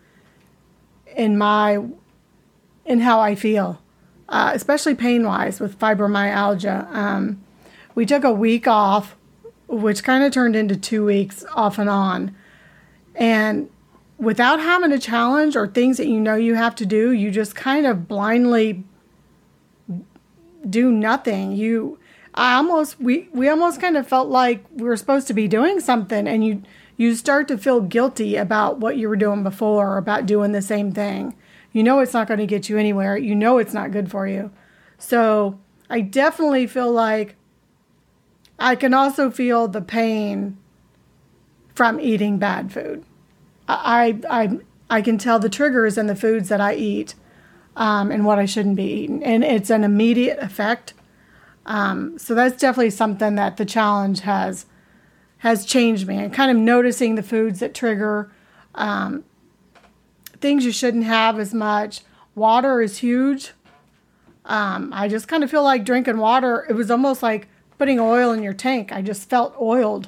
in 1.15 1.37
my 1.37 1.83
in 2.85 3.01
how 3.01 3.19
I 3.19 3.35
feel, 3.35 3.81
uh, 4.29 4.51
especially 4.53 4.95
pain 4.95 5.25
wise 5.25 5.59
with 5.59 5.77
fibromyalgia. 5.77 6.89
Um, 6.93 7.43
we 7.95 8.05
took 8.05 8.23
a 8.23 8.31
week 8.31 8.67
off, 8.67 9.15
which 9.67 10.03
kind 10.03 10.23
of 10.23 10.31
turned 10.31 10.55
into 10.55 10.77
two 10.77 11.03
weeks 11.03 11.43
off 11.53 11.79
and 11.79 11.89
on. 11.89 12.35
And 13.15 13.69
without 14.17 14.59
having 14.59 14.91
a 14.91 14.99
challenge 14.99 15.55
or 15.55 15.67
things 15.67 15.97
that 15.97 16.07
you 16.07 16.19
know 16.19 16.35
you 16.35 16.55
have 16.55 16.75
to 16.75 16.85
do, 16.85 17.11
you 17.11 17.31
just 17.31 17.55
kind 17.55 17.85
of 17.85 18.07
blindly 18.07 18.83
do 20.69 20.91
nothing. 20.91 21.53
You, 21.53 21.96
I 22.37 22.53
almost, 22.53 22.99
we, 22.99 23.27
we 23.33 23.49
almost 23.49 23.81
kind 23.81 23.97
of 23.97 24.07
felt 24.07 24.29
like 24.29 24.63
we 24.71 24.83
were 24.83 24.95
supposed 24.95 25.27
to 25.27 25.33
be 25.33 25.47
doing 25.47 25.79
something 25.79 26.27
and 26.27 26.45
you, 26.45 26.61
you 26.95 27.15
start 27.15 27.47
to 27.47 27.57
feel 27.57 27.81
guilty 27.81 28.35
about 28.35 28.77
what 28.77 28.95
you 28.95 29.09
were 29.09 29.15
doing 29.15 29.41
before, 29.41 29.97
about 29.97 30.27
doing 30.27 30.51
the 30.51 30.61
same 30.61 30.91
thing. 30.91 31.35
You 31.71 31.81
know 31.81 31.99
it's 31.99 32.13
not 32.13 32.27
going 32.27 32.39
to 32.39 32.45
get 32.45 32.69
you 32.69 32.77
anywhere. 32.77 33.17
You 33.17 33.33
know 33.33 33.57
it's 33.57 33.73
not 33.73 33.91
good 33.91 34.11
for 34.11 34.27
you. 34.27 34.51
So 34.99 35.59
I 35.89 36.01
definitely 36.01 36.67
feel 36.67 36.91
like 36.91 37.35
I 38.59 38.75
can 38.75 38.93
also 38.93 39.31
feel 39.31 39.67
the 39.67 39.81
pain 39.81 40.57
from 41.73 41.99
eating 41.99 42.37
bad 42.37 42.71
food. 42.71 43.03
I, 43.67 44.19
I, 44.29 44.59
I 44.91 45.01
can 45.01 45.17
tell 45.17 45.39
the 45.39 45.49
triggers 45.49 45.97
in 45.97 46.05
the 46.05 46.15
foods 46.15 46.49
that 46.49 46.61
I 46.61 46.75
eat 46.75 47.15
um, 47.75 48.11
and 48.11 48.25
what 48.25 48.37
I 48.37 48.45
shouldn't 48.45 48.75
be 48.75 48.85
eating. 48.85 49.23
And 49.23 49.43
it's 49.43 49.71
an 49.71 49.83
immediate 49.83 50.37
effect. 50.39 50.93
Um, 51.67 52.17
so 52.17 52.33
that's 52.33 52.59
definitely 52.59 52.91
something 52.91 53.35
that 53.35 53.57
the 53.57 53.65
challenge 53.65 54.21
has 54.21 54.65
has 55.39 55.65
changed 55.65 56.07
me 56.07 56.17
and 56.17 56.33
kind 56.33 56.49
of 56.49 56.57
noticing 56.57 57.13
the 57.13 57.21
foods 57.21 57.59
that 57.59 57.75
trigger 57.75 58.31
um, 58.73 59.23
things 60.39 60.65
you 60.65 60.71
shouldn't 60.71 61.03
have 61.03 61.37
as 61.37 61.53
much. 61.53 62.01
Water 62.33 62.81
is 62.81 62.97
huge. 62.97 63.51
Um, 64.45 64.91
I 64.93 65.07
just 65.07 65.27
kind 65.27 65.43
of 65.43 65.51
feel 65.51 65.61
like 65.61 65.83
drinking 65.83 66.17
water. 66.17 66.65
It 66.67 66.73
was 66.73 66.89
almost 66.89 67.21
like 67.21 67.47
putting 67.77 67.99
oil 67.99 68.31
in 68.31 68.41
your 68.41 68.53
tank. 68.53 68.91
I 68.91 69.01
just 69.01 69.29
felt 69.29 69.55
oiled. 69.61 70.07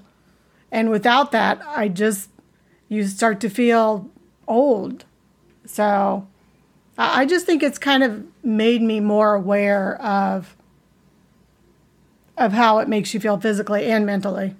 And 0.71 0.89
without 0.89 1.31
that, 1.31 1.61
I 1.65 1.89
just, 1.89 2.29
you 2.87 3.05
start 3.05 3.39
to 3.41 3.49
feel 3.49 4.09
old. 4.47 5.05
So 5.65 6.27
I 6.97 7.25
just 7.25 7.45
think 7.45 7.61
it's 7.61 7.77
kind 7.77 8.03
of 8.03 8.23
made 8.43 8.81
me 8.81 8.99
more 8.99 9.35
aware 9.35 10.01
of 10.01 10.55
of 12.39 12.53
how 12.53 12.79
it 12.79 12.87
makes 12.87 13.13
you 13.13 13.19
feel 13.19 13.39
physically 13.39 13.85
and 13.85 14.05
mentally. 14.05 14.55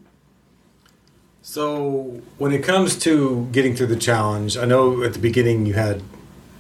So, 1.41 2.21
when 2.37 2.51
it 2.51 2.63
comes 2.63 2.97
to 2.99 3.47
getting 3.51 3.75
through 3.75 3.87
the 3.87 3.95
challenge, 3.95 4.57
I 4.57 4.65
know 4.65 5.01
at 5.03 5.13
the 5.13 5.19
beginning 5.19 5.65
you 5.65 5.73
had 5.73 6.03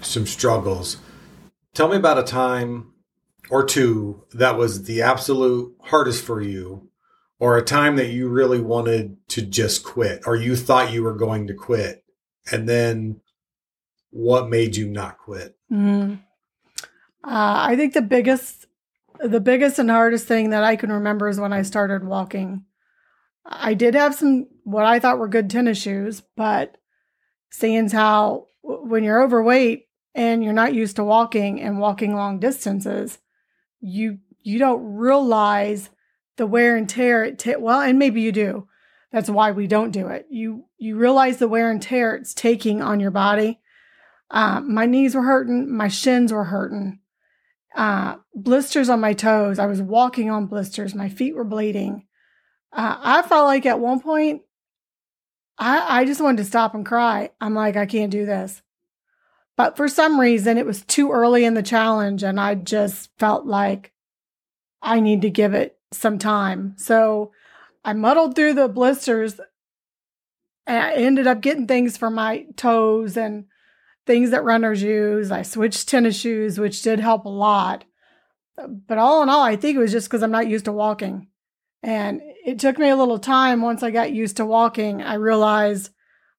some 0.01 0.25
struggles. 0.25 0.97
Tell 1.73 1.89
me 1.89 1.97
about 1.97 2.17
a 2.17 2.23
time 2.23 2.93
or 3.49 3.63
two 3.63 4.23
that 4.33 4.57
was 4.57 4.83
the 4.83 5.01
absolute 5.01 5.75
hardest 5.81 6.23
for 6.23 6.41
you, 6.41 6.89
or 7.39 7.57
a 7.57 7.63
time 7.63 7.97
that 7.97 8.09
you 8.09 8.29
really 8.29 8.61
wanted 8.61 9.17
to 9.29 9.41
just 9.41 9.83
quit, 9.83 10.23
or 10.25 10.35
you 10.35 10.55
thought 10.55 10.93
you 10.93 11.03
were 11.03 11.13
going 11.13 11.47
to 11.47 11.53
quit, 11.53 12.03
and 12.51 12.67
then 12.67 13.21
what 14.11 14.49
made 14.49 14.75
you 14.75 14.87
not 14.87 15.17
quit? 15.17 15.55
Mm. 15.71 16.19
Uh, 17.23 17.67
I 17.67 17.75
think 17.75 17.93
the 17.93 18.01
biggest, 18.01 18.67
the 19.19 19.39
biggest 19.39 19.79
and 19.79 19.89
hardest 19.89 20.27
thing 20.27 20.51
that 20.51 20.63
I 20.63 20.75
can 20.75 20.91
remember 20.91 21.27
is 21.27 21.39
when 21.39 21.53
I 21.53 21.61
started 21.61 22.03
walking. 22.03 22.65
I 23.45 23.73
did 23.73 23.95
have 23.95 24.15
some 24.15 24.47
what 24.63 24.85
I 24.85 24.99
thought 24.99 25.19
were 25.19 25.27
good 25.27 25.49
tennis 25.49 25.81
shoes, 25.81 26.21
but 26.35 26.77
seeing 27.51 27.89
how 27.89 28.47
when 28.61 29.03
you're 29.03 29.23
overweight 29.23 29.87
and 30.13 30.43
you're 30.43 30.53
not 30.53 30.73
used 30.73 30.97
to 30.97 31.03
walking 31.03 31.61
and 31.61 31.79
walking 31.79 32.15
long 32.15 32.39
distances, 32.39 33.19
you 33.79 34.19
you 34.41 34.59
don't 34.59 34.95
realize 34.95 35.89
the 36.37 36.47
wear 36.47 36.75
and 36.75 36.89
tear 36.89 37.23
it 37.25 37.39
ta- 37.39 37.59
well, 37.59 37.81
and 37.81 37.99
maybe 37.99 38.21
you 38.21 38.31
do. 38.31 38.67
That's 39.11 39.29
why 39.29 39.51
we 39.51 39.67
don't 39.67 39.91
do 39.91 40.07
it. 40.07 40.27
You 40.29 40.65
you 40.77 40.97
realize 40.97 41.37
the 41.37 41.47
wear 41.47 41.71
and 41.71 41.81
tear 41.81 42.15
it's 42.15 42.33
taking 42.33 42.81
on 42.81 42.99
your 42.99 43.11
body. 43.11 43.59
Uh, 44.29 44.61
my 44.61 44.85
knees 44.85 45.15
were 45.15 45.23
hurting, 45.23 45.75
my 45.75 45.87
shins 45.87 46.31
were 46.31 46.45
hurting, 46.45 46.99
uh, 47.75 48.15
blisters 48.33 48.89
on 48.89 48.99
my 48.99 49.13
toes. 49.13 49.59
I 49.59 49.67
was 49.67 49.81
walking 49.81 50.29
on 50.29 50.47
blisters. 50.47 50.95
My 50.95 51.09
feet 51.09 51.35
were 51.35 51.43
bleeding. 51.43 52.05
Uh, 52.71 52.97
I 52.99 53.21
felt 53.23 53.47
like 53.47 53.65
at 53.65 53.79
one 53.79 53.99
point, 53.99 54.41
I, 55.57 56.01
I 56.01 56.05
just 56.05 56.21
wanted 56.21 56.37
to 56.37 56.45
stop 56.45 56.73
and 56.73 56.85
cry. 56.85 57.31
I'm 57.41 57.53
like, 57.53 57.75
I 57.75 57.85
can't 57.85 58.11
do 58.11 58.25
this. 58.25 58.61
But 59.57 59.75
for 59.75 59.87
some 59.87 60.19
reason, 60.19 60.57
it 60.57 60.65
was 60.65 60.83
too 60.83 61.11
early 61.11 61.43
in 61.43 61.53
the 61.53 61.63
challenge, 61.63 62.23
and 62.23 62.39
I 62.39 62.55
just 62.55 63.09
felt 63.19 63.45
like 63.45 63.91
I 64.81 64.99
need 64.99 65.21
to 65.23 65.29
give 65.29 65.53
it 65.53 65.77
some 65.91 66.17
time. 66.17 66.75
So 66.77 67.31
I 67.83 67.93
muddled 67.93 68.35
through 68.35 68.53
the 68.53 68.67
blisters. 68.67 69.39
And 70.65 70.83
I 70.83 70.93
ended 70.93 71.27
up 71.27 71.41
getting 71.41 71.67
things 71.67 71.97
for 71.97 72.09
my 72.09 72.45
toes 72.55 73.17
and 73.17 73.45
things 74.09 74.31
that 74.31 74.43
runners 74.43 74.81
use. 74.81 75.31
I 75.31 75.43
switched 75.43 75.87
tennis 75.87 76.19
shoes, 76.19 76.59
which 76.59 76.81
did 76.81 76.99
help 76.99 77.25
a 77.25 77.29
lot. 77.29 77.83
But 78.57 78.97
all 78.97 79.21
in 79.21 79.29
all, 79.29 79.43
I 79.43 79.55
think 79.55 79.75
it 79.75 79.79
was 79.79 79.91
just 79.91 80.09
because 80.09 80.23
I'm 80.23 80.31
not 80.31 80.47
used 80.47 80.65
to 80.65 80.71
walking. 80.71 81.27
And 81.83 82.19
it 82.43 82.57
took 82.57 82.79
me 82.79 82.89
a 82.89 82.95
little 82.95 83.19
time 83.19 83.61
once 83.61 83.83
I 83.83 83.91
got 83.91 84.11
used 84.11 84.37
to 84.37 84.47
walking. 84.47 85.03
I 85.03 85.13
realized 85.13 85.91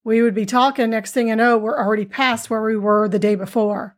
we 0.03 0.21
would 0.21 0.35
be 0.35 0.47
talking. 0.47 0.91
Next 0.91 1.13
thing 1.13 1.31
I 1.31 1.37
know, 1.37 1.59
we're 1.59 1.79
already 1.79 2.07
past 2.07 2.51
where 2.51 2.61
we 2.61 2.77
were 2.77 3.09
the 3.09 3.21
day 3.21 3.37
before. 3.37 3.97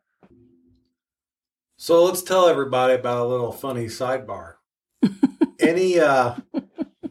So 1.79 2.05
let's 2.05 2.23
tell 2.23 2.49
everybody 2.49 2.93
about 2.93 3.25
a 3.25 3.29
little 3.29 3.52
funny 3.52 3.87
sidebar. 3.87 4.57
any 5.59 5.99
uh 5.99 6.35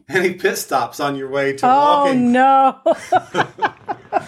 any 0.08 0.34
pit 0.34 0.58
stops 0.58 1.00
on 1.00 1.16
your 1.16 1.28
way 1.28 1.56
to 1.56 1.66
oh, 1.66 2.04
walking? 2.04 2.30
no. 2.30 2.80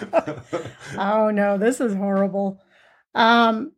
oh 0.97 1.29
no, 1.29 1.57
this 1.57 1.79
is 1.79 1.93
horrible. 1.93 2.59
Um 3.13 3.71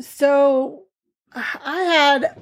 so 0.00 0.84
I 1.34 1.80
had 1.82 2.40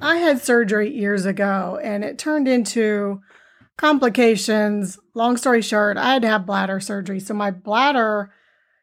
I 0.00 0.16
had 0.16 0.42
surgery 0.42 0.90
years 0.90 1.26
ago 1.26 1.78
and 1.82 2.04
it 2.04 2.18
turned 2.18 2.48
into 2.48 3.20
complications. 3.76 4.98
Long 5.14 5.36
story 5.36 5.62
short, 5.62 5.96
I 5.96 6.14
had 6.14 6.22
to 6.22 6.28
have 6.28 6.46
bladder 6.46 6.80
surgery. 6.80 7.20
So 7.20 7.34
my 7.34 7.50
bladder 7.50 8.32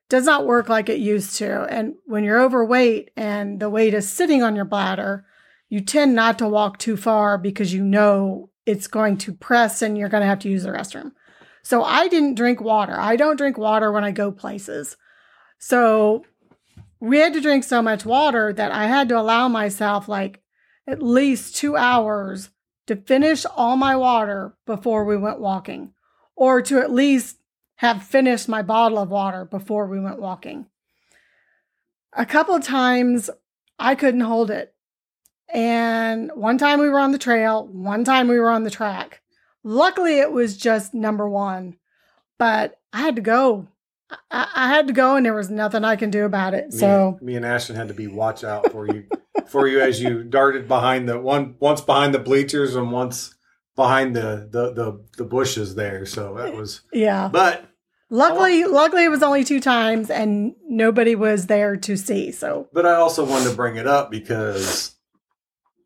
does 0.09 0.25
not 0.25 0.45
work 0.45 0.69
like 0.69 0.89
it 0.89 0.99
used 0.99 1.35
to. 1.37 1.63
And 1.65 1.95
when 2.05 2.23
you're 2.23 2.41
overweight 2.41 3.11
and 3.15 3.59
the 3.59 3.69
weight 3.69 3.93
is 3.93 4.09
sitting 4.09 4.43
on 4.43 4.55
your 4.55 4.65
bladder, 4.65 5.25
you 5.69 5.81
tend 5.81 6.15
not 6.15 6.39
to 6.39 6.47
walk 6.47 6.79
too 6.79 6.97
far 6.97 7.37
because 7.37 7.73
you 7.73 7.83
know 7.83 8.49
it's 8.65 8.87
going 8.87 9.17
to 9.17 9.33
press 9.33 9.81
and 9.81 9.97
you're 9.97 10.09
going 10.09 10.21
to 10.21 10.27
have 10.27 10.39
to 10.39 10.49
use 10.49 10.63
the 10.63 10.69
restroom. 10.69 11.11
So 11.63 11.83
I 11.83 12.07
didn't 12.07 12.35
drink 12.35 12.61
water. 12.61 12.95
I 12.97 13.15
don't 13.15 13.37
drink 13.37 13.57
water 13.57 13.91
when 13.91 14.03
I 14.03 14.11
go 14.11 14.31
places. 14.31 14.97
So 15.59 16.25
we 16.99 17.19
had 17.19 17.33
to 17.33 17.41
drink 17.41 17.63
so 17.63 17.81
much 17.81 18.05
water 18.05 18.53
that 18.53 18.71
I 18.71 18.87
had 18.87 19.09
to 19.09 19.19
allow 19.19 19.47
myself 19.47 20.07
like 20.07 20.41
at 20.87 21.01
least 21.01 21.55
two 21.55 21.75
hours 21.75 22.49
to 22.87 22.95
finish 22.95 23.45
all 23.45 23.77
my 23.77 23.95
water 23.95 24.55
before 24.65 25.05
we 25.05 25.15
went 25.15 25.39
walking, 25.39 25.93
or 26.35 26.61
to 26.63 26.79
at 26.79 26.91
least 26.91 27.37
have 27.75 28.03
finished 28.03 28.49
my 28.49 28.61
bottle 28.61 28.97
of 28.97 29.09
water 29.09 29.45
before 29.45 29.85
we 29.85 29.99
went 29.99 30.19
walking. 30.19 30.65
A 32.13 32.25
couple 32.25 32.55
of 32.55 32.63
times 32.63 33.29
I 33.77 33.95
couldn't 33.95 34.21
hold 34.21 34.49
it. 34.49 34.73
And 35.53 36.31
one 36.33 36.57
time 36.57 36.79
we 36.79 36.89
were 36.89 36.99
on 36.99 37.11
the 37.11 37.17
trail, 37.17 37.67
one 37.67 38.03
time 38.03 38.27
we 38.27 38.39
were 38.39 38.49
on 38.49 38.63
the 38.63 38.71
track. 38.71 39.21
Luckily, 39.63 40.19
it 40.19 40.31
was 40.31 40.57
just 40.57 40.93
number 40.93 41.27
one, 41.27 41.77
but 42.37 42.79
I 42.93 43.01
had 43.01 43.15
to 43.17 43.21
go. 43.21 43.67
I, 44.31 44.47
I 44.55 44.67
had 44.69 44.87
to 44.87 44.93
go, 44.93 45.15
and 45.15 45.25
there 45.25 45.35
was 45.35 45.49
nothing 45.49 45.83
I 45.83 45.95
can 45.95 46.09
do 46.09 46.25
about 46.25 46.53
it. 46.53 46.71
Me, 46.71 46.79
so 46.79 47.19
me 47.21 47.35
and 47.35 47.45
Ashton 47.45 47.75
had 47.75 47.89
to 47.89 47.93
be 47.93 48.07
watch 48.07 48.43
out 48.43 48.71
for 48.71 48.87
you 48.87 49.05
for 49.47 49.67
you 49.67 49.81
as 49.81 50.01
you 50.01 50.23
darted 50.23 50.67
behind 50.67 51.09
the 51.09 51.19
one 51.19 51.55
once 51.59 51.81
behind 51.81 52.13
the 52.13 52.19
bleachers 52.19 52.75
and 52.75 52.91
once 52.91 53.35
behind 53.75 54.15
the 54.15 54.47
the 54.51 54.73
the, 54.73 55.05
the 55.17 55.25
bushes 55.25 55.75
there. 55.75 56.05
So 56.05 56.35
that 56.35 56.55
was 56.55 56.81
yeah. 56.93 57.29
But 57.31 57.65
luckily, 58.09 58.63
luckily 58.65 59.05
it 59.05 59.09
was 59.09 59.23
only 59.23 59.43
two 59.43 59.59
times, 59.59 60.09
and 60.09 60.55
nobody 60.67 61.15
was 61.15 61.47
there 61.47 61.75
to 61.77 61.97
see. 61.97 62.31
So 62.31 62.69
but 62.73 62.85
I 62.85 62.95
also 62.95 63.25
wanted 63.25 63.49
to 63.49 63.55
bring 63.55 63.77
it 63.77 63.87
up 63.87 64.09
because 64.11 64.95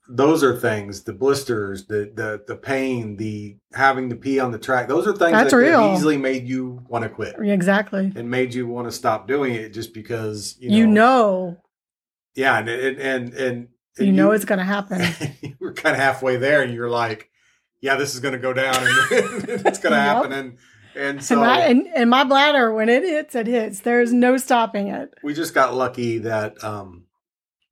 those 0.09 0.43
are 0.43 0.55
things 0.57 1.03
the 1.03 1.13
blisters 1.13 1.85
the 1.87 2.11
the 2.13 2.43
the 2.47 2.55
pain 2.57 3.15
the 3.15 3.55
having 3.73 4.09
to 4.09 4.15
pee 4.17 4.39
on 4.39 4.51
the 4.51 4.59
track 4.59 4.87
those 4.89 5.07
are 5.07 5.13
things 5.13 5.31
That's 5.31 5.51
that 5.51 5.57
real. 5.57 5.93
easily 5.95 6.17
made 6.17 6.45
you 6.47 6.81
want 6.89 7.03
to 7.03 7.09
quit 7.09 7.35
exactly, 7.39 8.11
and 8.15 8.29
made 8.29 8.53
you 8.53 8.67
want 8.67 8.87
to 8.87 8.91
stop 8.91 9.27
doing 9.27 9.53
it 9.55 9.69
just 9.73 9.93
because 9.93 10.57
you 10.59 10.69
know, 10.69 10.75
you 10.77 10.87
know, 10.87 11.57
yeah 12.35 12.59
and 12.59 12.67
and 12.69 12.97
and, 12.99 13.33
and, 13.33 13.67
you, 13.97 14.11
know 14.11 14.31
it's 14.31 14.43
going 14.45 14.59
to 14.59 14.65
happen. 14.65 15.01
you 15.41 15.55
were 15.59 15.73
kind 15.73 15.95
of 15.95 16.01
halfway 16.01 16.35
there 16.35 16.61
and 16.61 16.73
you're 16.73 16.89
like 16.89 17.29
yeah 17.79 17.95
this 17.95 18.13
is 18.13 18.19
going 18.19 18.33
to 18.33 18.39
go 18.39 18.51
down 18.53 18.75
and 18.75 18.87
it's 19.11 19.79
going 19.79 19.93
to 19.93 19.97
Yep. 19.97 20.15
happen 20.15 20.31
and 20.33 20.57
and 20.95 21.23
so 21.23 21.35
and, 21.35 21.41
my, 21.41 21.59
and, 21.59 21.87
and 21.95 22.09
my 22.09 22.23
bladder, 22.23 22.71
when 22.71 22.87
it 22.87 23.01
hits, 23.03 23.33
it 23.33 23.47
hits. 23.47 23.79
There's 23.79 24.13
no 24.13 24.37
stopping 24.37 24.89
it. 24.89 25.11
we 25.23 25.33
just 25.33 25.53
got 25.55 25.73
lucky 25.73 26.19
that 26.19 26.63
um 26.63 27.05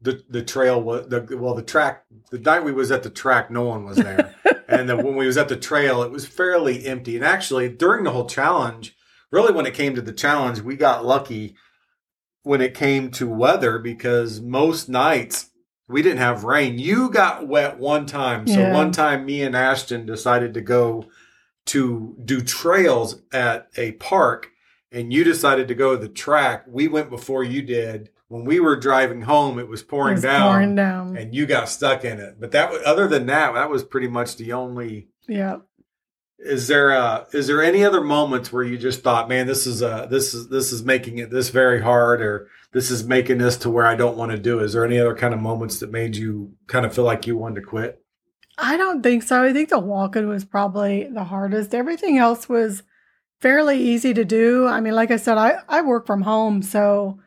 the 0.01 0.23
the 0.29 0.41
trail 0.41 0.81
was 0.81 1.07
the 1.07 1.37
well 1.37 1.53
the 1.53 1.61
track 1.61 2.05
the 2.31 2.39
night 2.39 2.63
we 2.63 2.71
was 2.71 2.91
at 2.91 3.03
the 3.03 3.09
track 3.09 3.51
no 3.51 3.63
one 3.63 3.85
was 3.85 3.97
there. 3.97 4.35
And 4.67 4.87
then 4.87 5.03
when 5.03 5.17
we 5.17 5.27
was 5.27 5.35
at 5.37 5.49
the 5.49 5.57
trail 5.57 6.01
it 6.01 6.11
was 6.11 6.25
fairly 6.25 6.85
empty. 6.85 7.17
And 7.17 7.25
actually 7.25 7.67
during 7.67 8.05
the 8.05 8.11
whole 8.11 8.25
challenge 8.25 8.95
really 9.29 9.51
when 9.53 9.65
it 9.65 9.73
came 9.73 9.95
to 9.95 10.01
the 10.01 10.13
challenge 10.13 10.61
we 10.61 10.77
got 10.77 11.05
lucky 11.05 11.55
when 12.43 12.61
it 12.61 12.73
came 12.73 13.11
to 13.11 13.27
weather 13.27 13.79
because 13.79 14.39
most 14.39 14.87
nights 14.87 15.49
we 15.89 16.01
didn't 16.01 16.19
have 16.19 16.45
rain. 16.45 16.79
You 16.79 17.09
got 17.09 17.47
wet 17.49 17.79
one 17.79 18.05
time. 18.05 18.47
So 18.47 18.61
Yeah. 18.61 18.73
one 18.73 18.93
time 18.93 19.25
me 19.25 19.41
and 19.43 19.57
ashton 19.57 20.05
decided 20.05 20.53
to 20.53 20.61
go 20.61 21.05
to 21.65 22.15
do 22.23 22.39
trails 22.41 23.21
at 23.33 23.67
a 23.75 23.91
park 23.93 24.51
and 24.89 25.11
you 25.11 25.25
decided 25.25 25.67
to 25.67 25.75
go 25.75 25.95
to 25.95 26.01
the 26.01 26.09
track. 26.09 26.63
We 26.67 26.87
went 26.87 27.09
before 27.09 27.43
you 27.43 27.61
did 27.61 28.09
when 28.31 28.45
we 28.45 28.59
were 28.59 28.75
driving 28.75 29.21
home 29.21 29.59
it 29.59 29.67
was 29.67 29.83
pouring 29.83 30.13
It 30.13 30.15
was 30.15 30.23
down 30.23 30.51
pouring 30.51 30.75
down. 30.75 31.17
and 31.17 31.35
you 31.35 31.45
got 31.45 31.69
stuck 31.69 32.03
in 32.05 32.19
it. 32.19 32.39
But 32.39 32.51
that, 32.51 32.71
was- 32.71 32.81
other 32.85 33.07
than 33.07 33.25
that, 33.27 33.53
that 33.53 33.69
was 33.69 33.83
pretty 33.83 34.07
much 34.07 34.37
the 34.37 34.53
only. 34.53 35.09
yeah. 35.27 35.57
Is 36.43 36.67
there 36.67 36.89
a, 36.89 37.27
is 37.33 37.45
there 37.45 37.61
any 37.61 37.83
other 37.85 38.01
moments 38.01 38.51
where 38.51 38.63
you 38.63 38.75
just 38.75 39.03
thought, 39.03 39.29
man, 39.29 39.45
this 39.45 39.67
is 39.67 39.83
uh 39.83 40.07
this 40.07 40.33
is 40.33 40.49
this 40.49 40.71
is 40.71 40.83
making 40.83 41.19
it 41.19 41.29
this 41.29 41.49
very 41.49 41.79
hard, 41.83 42.19
or 42.19 42.47
this 42.71 42.89
is 42.89 43.03
making 43.05 43.37
this 43.37 43.57
to 43.57 43.69
where 43.69 43.85
I 43.85 43.95
don't 43.95 44.17
want 44.17 44.31
to 44.31 44.39
do? 44.39 44.59
Is 44.59 44.73
there 44.73 44.83
any 44.83 44.97
other 44.99 45.13
kind 45.15 45.35
of 45.35 45.39
moments 45.39 45.79
that 45.81 45.91
made 45.91 46.15
you 46.15 46.53
kind 46.65 46.83
of 46.83 46.95
feel 46.95 47.03
like 47.03 47.27
you 47.27 47.37
wanted 47.37 47.59
to 47.61 47.67
quit? 47.67 48.01
I 48.57 48.75
don't 48.75 49.03
think 49.03 49.21
so. 49.21 49.43
I 49.43 49.53
think 49.53 49.69
the 49.69 49.77
walking 49.79 50.27
was 50.27 50.43
probably 50.43 51.07
the 51.13 51.25
hardest. 51.25 51.75
Everything 51.75 52.17
else 52.17 52.49
was 52.49 52.81
fairly 53.39 53.77
easy 53.79 54.11
to 54.15 54.25
do. 54.25 54.65
I 54.67 54.81
mean, 54.81 54.95
like 54.95 55.11
I 55.11 55.17
said, 55.17 55.37
I, 55.37 55.57
I 55.69 55.81
work 55.83 56.07
from 56.07 56.23
home, 56.23 56.63
so 56.63 57.19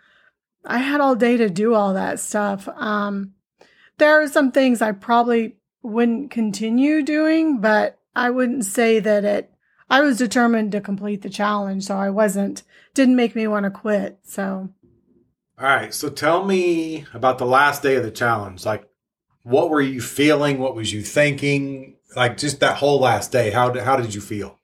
I 0.66 0.78
had 0.78 1.00
all 1.00 1.14
day 1.14 1.36
to 1.36 1.50
do 1.50 1.74
all 1.74 1.94
that 1.94 2.20
stuff. 2.20 2.68
Um, 2.68 3.34
there 3.98 4.20
are 4.22 4.28
some 4.28 4.50
things 4.50 4.82
I 4.82 4.92
probably 4.92 5.56
wouldn't 5.82 6.30
continue 6.30 7.02
doing, 7.02 7.60
but 7.60 7.98
I 8.16 8.30
wouldn't 8.30 8.64
say 8.64 9.00
that 9.00 9.24
it. 9.24 9.50
I 9.90 10.00
was 10.00 10.16
determined 10.16 10.72
to 10.72 10.80
complete 10.80 11.22
the 11.22 11.28
challenge, 11.28 11.84
so 11.84 11.96
I 11.96 12.10
wasn't. 12.10 12.62
Didn't 12.94 13.16
make 13.16 13.36
me 13.36 13.46
want 13.46 13.64
to 13.64 13.70
quit. 13.70 14.18
So 14.22 14.70
All 15.58 15.66
right, 15.66 15.92
so 15.92 16.08
tell 16.08 16.44
me 16.44 17.04
about 17.12 17.38
the 17.38 17.46
last 17.46 17.82
day 17.82 17.96
of 17.96 18.02
the 18.02 18.10
challenge. 18.10 18.64
Like, 18.64 18.88
what 19.42 19.68
were 19.68 19.82
you 19.82 20.00
feeling? 20.00 20.58
What 20.58 20.74
was 20.74 20.92
you 20.92 21.02
thinking? 21.02 21.96
Like, 22.16 22.38
just 22.38 22.60
that 22.60 22.76
whole 22.76 23.00
last 23.00 23.30
day. 23.30 23.50
How 23.50 23.70
did 23.70 23.82
how 23.82 23.96
did 23.96 24.14
you 24.14 24.20
feel? 24.20 24.58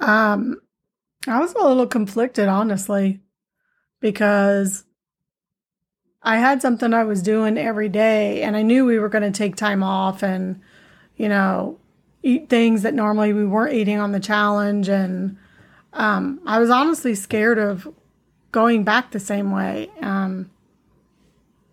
Um, 0.00 0.60
I 1.26 1.40
was 1.40 1.52
a 1.54 1.62
little 1.66 1.86
conflicted, 1.86 2.48
honestly, 2.48 3.20
because 4.00 4.84
I 6.26 6.38
had 6.38 6.60
something 6.60 6.92
I 6.92 7.04
was 7.04 7.22
doing 7.22 7.56
every 7.56 7.88
day, 7.88 8.42
and 8.42 8.56
I 8.56 8.62
knew 8.62 8.84
we 8.84 8.98
were 8.98 9.08
going 9.08 9.22
to 9.22 9.30
take 9.30 9.54
time 9.54 9.84
off 9.84 10.24
and, 10.24 10.60
you 11.16 11.28
know, 11.28 11.78
eat 12.24 12.48
things 12.48 12.82
that 12.82 12.94
normally 12.94 13.32
we 13.32 13.46
weren't 13.46 13.74
eating 13.74 14.00
on 14.00 14.10
the 14.10 14.18
challenge. 14.18 14.88
And 14.88 15.38
um, 15.92 16.40
I 16.44 16.58
was 16.58 16.68
honestly 16.68 17.14
scared 17.14 17.58
of 17.58 17.86
going 18.50 18.82
back 18.82 19.12
the 19.12 19.20
same 19.20 19.52
way. 19.52 19.88
Um, 20.02 20.50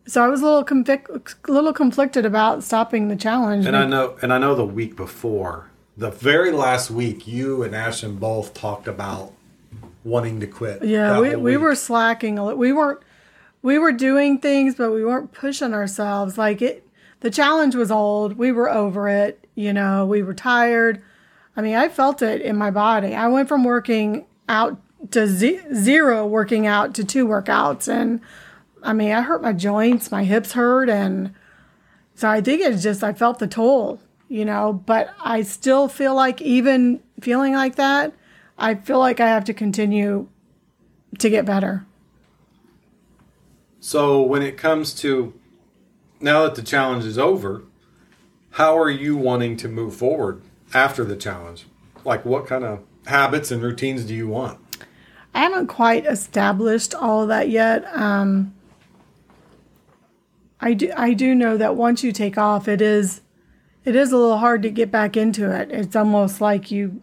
so 0.06 0.24
I 0.24 0.28
was 0.28 0.42
a 0.42 0.46
little 0.46 0.64
convic- 0.64 1.50
little 1.50 1.74
conflicted 1.74 2.24
about 2.24 2.64
stopping 2.64 3.08
the 3.08 3.16
challenge. 3.16 3.66
And 3.66 3.76
I 3.76 3.88
know, 3.88 4.18
and 4.22 4.32
I 4.32 4.38
know 4.38 4.54
the 4.54 4.66
week 4.66 4.96
before, 4.96 5.72
the 5.98 6.12
very 6.12 6.52
last 6.52 6.92
week, 6.92 7.26
you 7.26 7.64
and 7.64 7.76
Ashton 7.76 8.18
both 8.18 8.54
talked 8.54 8.88
about 8.88 9.34
wanting 10.04 10.40
to 10.42 10.48
quit. 10.48 10.84
Yeah, 10.84 11.20
we, 11.20 11.36
we 11.36 11.58
were 11.58 11.74
slacking 11.74 12.38
a 12.38 12.46
little. 12.46 12.60
We 12.60 12.72
weren't 12.72 13.00
we 13.64 13.80
were 13.80 13.94
doing 13.94 14.38
things, 14.38 14.76
but 14.76 14.92
we 14.92 15.04
weren't 15.04 15.32
pushing 15.32 15.74
ourselves. 15.74 16.38
Like 16.38 16.62
it, 16.62 16.88
the 17.22 17.32
challenge 17.32 17.74
was 17.74 17.90
old. 17.90 18.38
We 18.38 18.52
were 18.52 18.70
over 18.70 19.08
it. 19.08 19.48
You 19.56 19.74
know, 19.74 20.06
we 20.06 20.22
were 20.22 20.34
tired. 20.36 21.02
I 21.56 21.62
mean, 21.62 21.76
I 21.76 21.90
felt 21.90 22.22
it 22.22 22.42
in 22.42 22.58
my 22.58 22.70
body. 22.70 23.16
I 23.16 23.28
went 23.28 23.48
from 23.48 23.64
working 23.64 24.26
out 24.50 24.80
to 25.12 25.28
ze- 25.28 25.62
zero 25.74 26.26
working 26.26 26.68
out 26.68 26.94
to 26.96 27.04
two 27.04 27.26
workouts, 27.26 27.88
and 27.88 28.20
I 28.82 28.94
mean, 28.94 29.12
I 29.12 29.22
hurt 29.22 29.42
my 29.42 29.54
joints, 29.54 30.12
my 30.12 30.24
hips 30.24 30.54
hurt, 30.54 30.90
and 30.90 31.34
so 32.16 32.30
I 32.30 32.42
think 32.42 32.62
it's 32.62 32.84
just 32.84 33.04
I 33.04 33.14
felt 33.14 33.40
the 33.40 33.48
toll. 33.48 34.00
You 34.28 34.46
know, 34.46 34.74
but 34.74 35.14
I 35.24 35.44
still 35.44 35.88
feel 35.88 36.16
like 36.16 36.42
even 36.42 37.02
feeling 37.22 37.54
like 37.54 37.76
that, 37.76 38.14
I 38.58 38.76
feel 38.76 38.98
like 38.98 39.20
I 39.20 39.28
have 39.28 39.46
to 39.46 39.54
continue 39.54 40.28
to 41.20 41.30
get 41.30 41.46
better. 41.46 41.86
So 43.86 44.22
when 44.22 44.42
it 44.42 44.58
comes 44.58 44.94
to 45.02 45.34
now 46.22 46.44
that 46.44 46.56
the 46.56 46.62
challenge 46.62 47.04
is 47.04 47.18
over, 47.18 47.64
how 48.52 48.80
are 48.80 48.90
you 48.90 49.18
wanting 49.18 49.58
to 49.58 49.68
move 49.68 49.94
forward 49.94 50.42
after 50.74 51.04
the 51.04 51.18
challenge? 51.18 51.66
Like, 52.06 52.24
what 52.24 52.48
kind 52.48 52.64
of 52.64 52.80
habits 53.08 53.52
and 53.52 53.62
routines 53.62 54.06
do 54.06 54.14
you 54.14 54.30
want? 54.30 54.58
I 55.34 55.42
haven't 55.42 55.68
quite 55.68 56.06
established 56.06 56.96
all 56.96 57.28
that 57.28 57.50
yet. 57.50 57.84
Um, 57.94 58.54
I 60.62 60.76
do 60.76 60.90
I 60.96 61.14
do 61.14 61.36
know 61.36 61.58
that 61.58 61.76
once 61.76 62.06
you 62.06 62.14
take 62.14 62.38
off, 62.38 62.70
it 62.70 62.82
is 62.82 63.20
it 63.84 63.98
is 63.98 64.14
a 64.14 64.18
little 64.18 64.38
hard 64.38 64.62
to 64.62 64.70
get 64.70 64.92
back 64.92 65.18
into 65.18 65.54
it. 65.54 65.70
It's 65.72 65.98
almost 65.98 66.40
like 66.40 66.72
you 66.72 67.02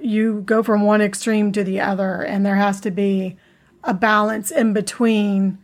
you 0.00 0.40
go 0.46 0.62
from 0.62 0.80
one 0.80 1.02
extreme 1.02 1.52
to 1.52 1.62
the 1.62 1.80
other, 1.80 2.22
and 2.22 2.46
there 2.46 2.56
has 2.56 2.80
to 2.80 2.90
be 2.90 3.36
a 3.84 3.94
balance 3.94 4.50
in 4.50 4.72
between 4.72 5.58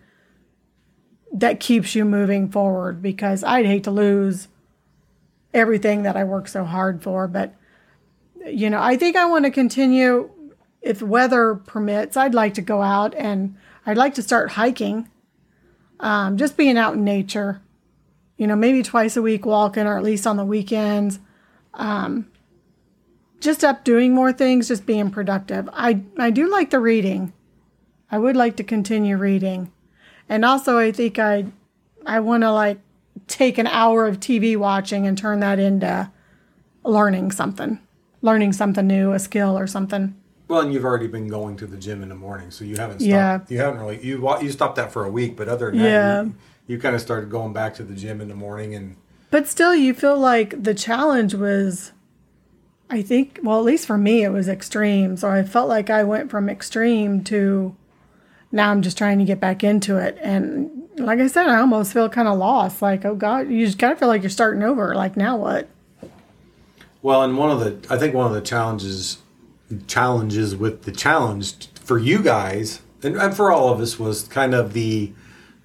that 1.32 1.60
keeps 1.60 1.94
you 1.94 2.04
moving 2.04 2.48
forward. 2.50 3.02
Because 3.02 3.42
I'd 3.44 3.66
hate 3.66 3.84
to 3.84 3.90
lose 3.90 4.48
everything 5.52 6.02
that 6.02 6.16
I 6.16 6.24
work 6.24 6.48
so 6.48 6.64
hard 6.64 7.02
for, 7.02 7.28
but 7.28 7.54
you 8.46 8.68
know, 8.68 8.82
I 8.82 8.96
think 8.96 9.16
I 9.16 9.24
want 9.24 9.44
to 9.44 9.50
continue 9.50 10.28
if 10.82 11.00
weather 11.00 11.54
permits. 11.54 12.16
I'd 12.16 12.34
like 12.34 12.54
to 12.54 12.60
go 12.62 12.82
out 12.82 13.14
and 13.14 13.56
I'd 13.86 13.96
like 13.96 14.14
to 14.16 14.22
start 14.22 14.50
hiking. 14.50 15.08
Um, 16.00 16.36
just 16.36 16.56
being 16.56 16.76
out 16.76 16.94
in 16.94 17.04
nature. 17.04 17.62
you 18.36 18.46
know, 18.46 18.56
maybe 18.56 18.82
twice 18.82 19.16
a 19.16 19.22
week 19.22 19.46
walking 19.46 19.86
or 19.86 19.96
at 19.96 20.02
least 20.02 20.26
on 20.26 20.36
the 20.36 20.44
weekends. 20.44 21.20
Um, 21.74 22.30
just 23.40 23.62
up 23.64 23.84
doing 23.84 24.12
more 24.12 24.32
things, 24.32 24.68
just 24.68 24.86
being 24.86 25.10
productive. 25.10 25.68
I, 25.72 26.02
I 26.18 26.30
do 26.30 26.50
like 26.50 26.70
the 26.70 26.80
reading. 26.80 27.32
I 28.14 28.18
would 28.18 28.36
like 28.36 28.54
to 28.58 28.62
continue 28.62 29.16
reading. 29.16 29.72
And 30.28 30.44
also 30.44 30.78
I 30.78 30.92
think 30.92 31.18
I 31.18 31.46
I 32.06 32.20
want 32.20 32.44
to 32.44 32.52
like 32.52 32.78
take 33.26 33.58
an 33.58 33.66
hour 33.66 34.06
of 34.06 34.20
TV 34.20 34.56
watching 34.56 35.04
and 35.04 35.18
turn 35.18 35.40
that 35.40 35.58
into 35.58 36.08
learning 36.84 37.32
something, 37.32 37.80
learning 38.22 38.52
something 38.52 38.86
new, 38.86 39.12
a 39.12 39.18
skill 39.18 39.58
or 39.58 39.66
something. 39.66 40.14
Well, 40.46 40.60
and 40.60 40.72
you've 40.72 40.84
already 40.84 41.08
been 41.08 41.26
going 41.26 41.56
to 41.56 41.66
the 41.66 41.76
gym 41.76 42.04
in 42.04 42.08
the 42.08 42.14
morning, 42.14 42.52
so 42.52 42.64
you 42.64 42.76
haven't 42.76 43.00
stopped. 43.00 43.10
Yeah. 43.10 43.40
You 43.48 43.58
haven't 43.58 43.80
really 43.80 44.00
you 44.06 44.24
you 44.40 44.52
stopped 44.52 44.76
that 44.76 44.92
for 44.92 45.04
a 45.04 45.10
week, 45.10 45.34
but 45.36 45.48
other 45.48 45.72
than 45.72 45.80
that, 45.80 45.84
Yeah. 45.84 46.22
you, 46.22 46.34
you 46.68 46.78
kind 46.78 46.94
of 46.94 47.00
started 47.00 47.30
going 47.30 47.52
back 47.52 47.74
to 47.74 47.82
the 47.82 47.94
gym 47.96 48.20
in 48.20 48.28
the 48.28 48.36
morning, 48.36 48.76
and 48.76 48.94
But 49.32 49.48
still, 49.48 49.74
you 49.74 49.92
feel 49.92 50.16
like 50.16 50.62
the 50.62 50.74
challenge 50.74 51.34
was, 51.34 51.90
I 52.88 53.02
think, 53.02 53.40
well, 53.42 53.58
at 53.58 53.64
least 53.64 53.88
for 53.88 53.98
me, 53.98 54.22
it 54.22 54.30
was 54.30 54.46
extreme. 54.48 55.16
So 55.16 55.28
I 55.28 55.42
felt 55.42 55.68
like 55.68 55.90
I 55.90 56.04
went 56.04 56.30
from 56.30 56.48
extreme 56.48 57.24
to 57.24 57.74
now 58.54 58.70
I'm 58.70 58.82
just 58.82 58.96
trying 58.96 59.18
to 59.18 59.24
get 59.24 59.40
back 59.40 59.64
into 59.64 59.98
it. 59.98 60.16
And 60.22 60.88
like 60.96 61.18
I 61.18 61.26
said, 61.26 61.48
I 61.48 61.58
almost 61.58 61.92
feel 61.92 62.08
kind 62.08 62.28
of 62.28 62.38
lost. 62.38 62.80
Like, 62.80 63.04
oh 63.04 63.14
God, 63.14 63.50
you 63.50 63.66
just 63.66 63.78
kind 63.78 63.92
of 63.92 63.98
feel 63.98 64.08
like 64.08 64.22
you're 64.22 64.30
starting 64.30 64.62
over. 64.62 64.94
Like, 64.94 65.16
now 65.16 65.36
what? 65.36 65.68
well, 67.02 67.22
and 67.22 67.36
one 67.36 67.50
of 67.50 67.60
the 67.60 67.94
I 67.94 67.98
think 67.98 68.14
one 68.14 68.26
of 68.26 68.32
the 68.32 68.40
challenges 68.40 69.18
challenges 69.86 70.56
with 70.56 70.82
the 70.84 70.92
challenge 70.92 71.68
for 71.74 71.98
you 71.98 72.22
guys 72.22 72.80
and, 73.02 73.16
and 73.16 73.34
for 73.36 73.50
all 73.50 73.70
of 73.70 73.80
us 73.80 73.98
was 73.98 74.24
kind 74.28 74.54
of 74.54 74.72
the 74.72 75.12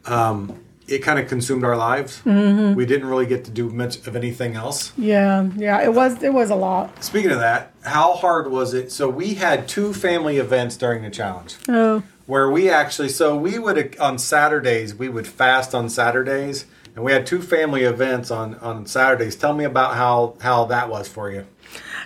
um, 0.05 0.59
it 0.87 0.99
kind 0.99 1.19
of 1.19 1.27
consumed 1.27 1.63
our 1.63 1.77
lives. 1.77 2.21
Mm-hmm. 2.25 2.75
We 2.75 2.85
didn't 2.85 3.07
really 3.07 3.25
get 3.25 3.45
to 3.45 3.51
do 3.51 3.69
much 3.69 4.07
of 4.07 4.15
anything 4.15 4.55
else. 4.55 4.91
Yeah, 4.97 5.49
yeah, 5.55 5.81
it 5.81 5.93
was, 5.93 6.23
it 6.23 6.33
was 6.33 6.49
a 6.49 6.55
lot. 6.55 7.03
Speaking 7.03 7.31
of 7.31 7.39
that, 7.39 7.73
how 7.83 8.13
hard 8.15 8.49
was 8.49 8.73
it? 8.73 8.91
So 8.91 9.07
we 9.07 9.35
had 9.35 9.67
two 9.67 9.93
family 9.93 10.37
events 10.37 10.77
during 10.77 11.03
the 11.03 11.11
challenge. 11.11 11.57
Oh, 11.67 12.01
where 12.29 12.49
we 12.49 12.69
actually 12.69 13.09
so 13.09 13.35
we 13.35 13.57
would 13.57 13.97
on 13.97 14.19
Saturdays 14.19 14.93
we 14.93 15.09
would 15.09 15.27
fast 15.27 15.73
on 15.73 15.89
Saturdays 15.89 16.65
and 16.95 17.03
we 17.03 17.11
had 17.11 17.25
two 17.25 17.41
family 17.41 17.83
events 17.83 18.29
on 18.29 18.55
on 18.55 18.85
Saturdays. 18.85 19.35
Tell 19.35 19.53
me 19.53 19.63
about 19.63 19.95
how 19.95 20.35
how 20.41 20.65
that 20.65 20.89
was 20.89 21.07
for 21.07 21.31
you. 21.31 21.45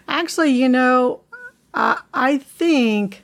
Actually, 0.08 0.52
you 0.52 0.70
know, 0.70 1.22
I 1.74 2.02
I 2.14 2.38
think, 2.38 3.24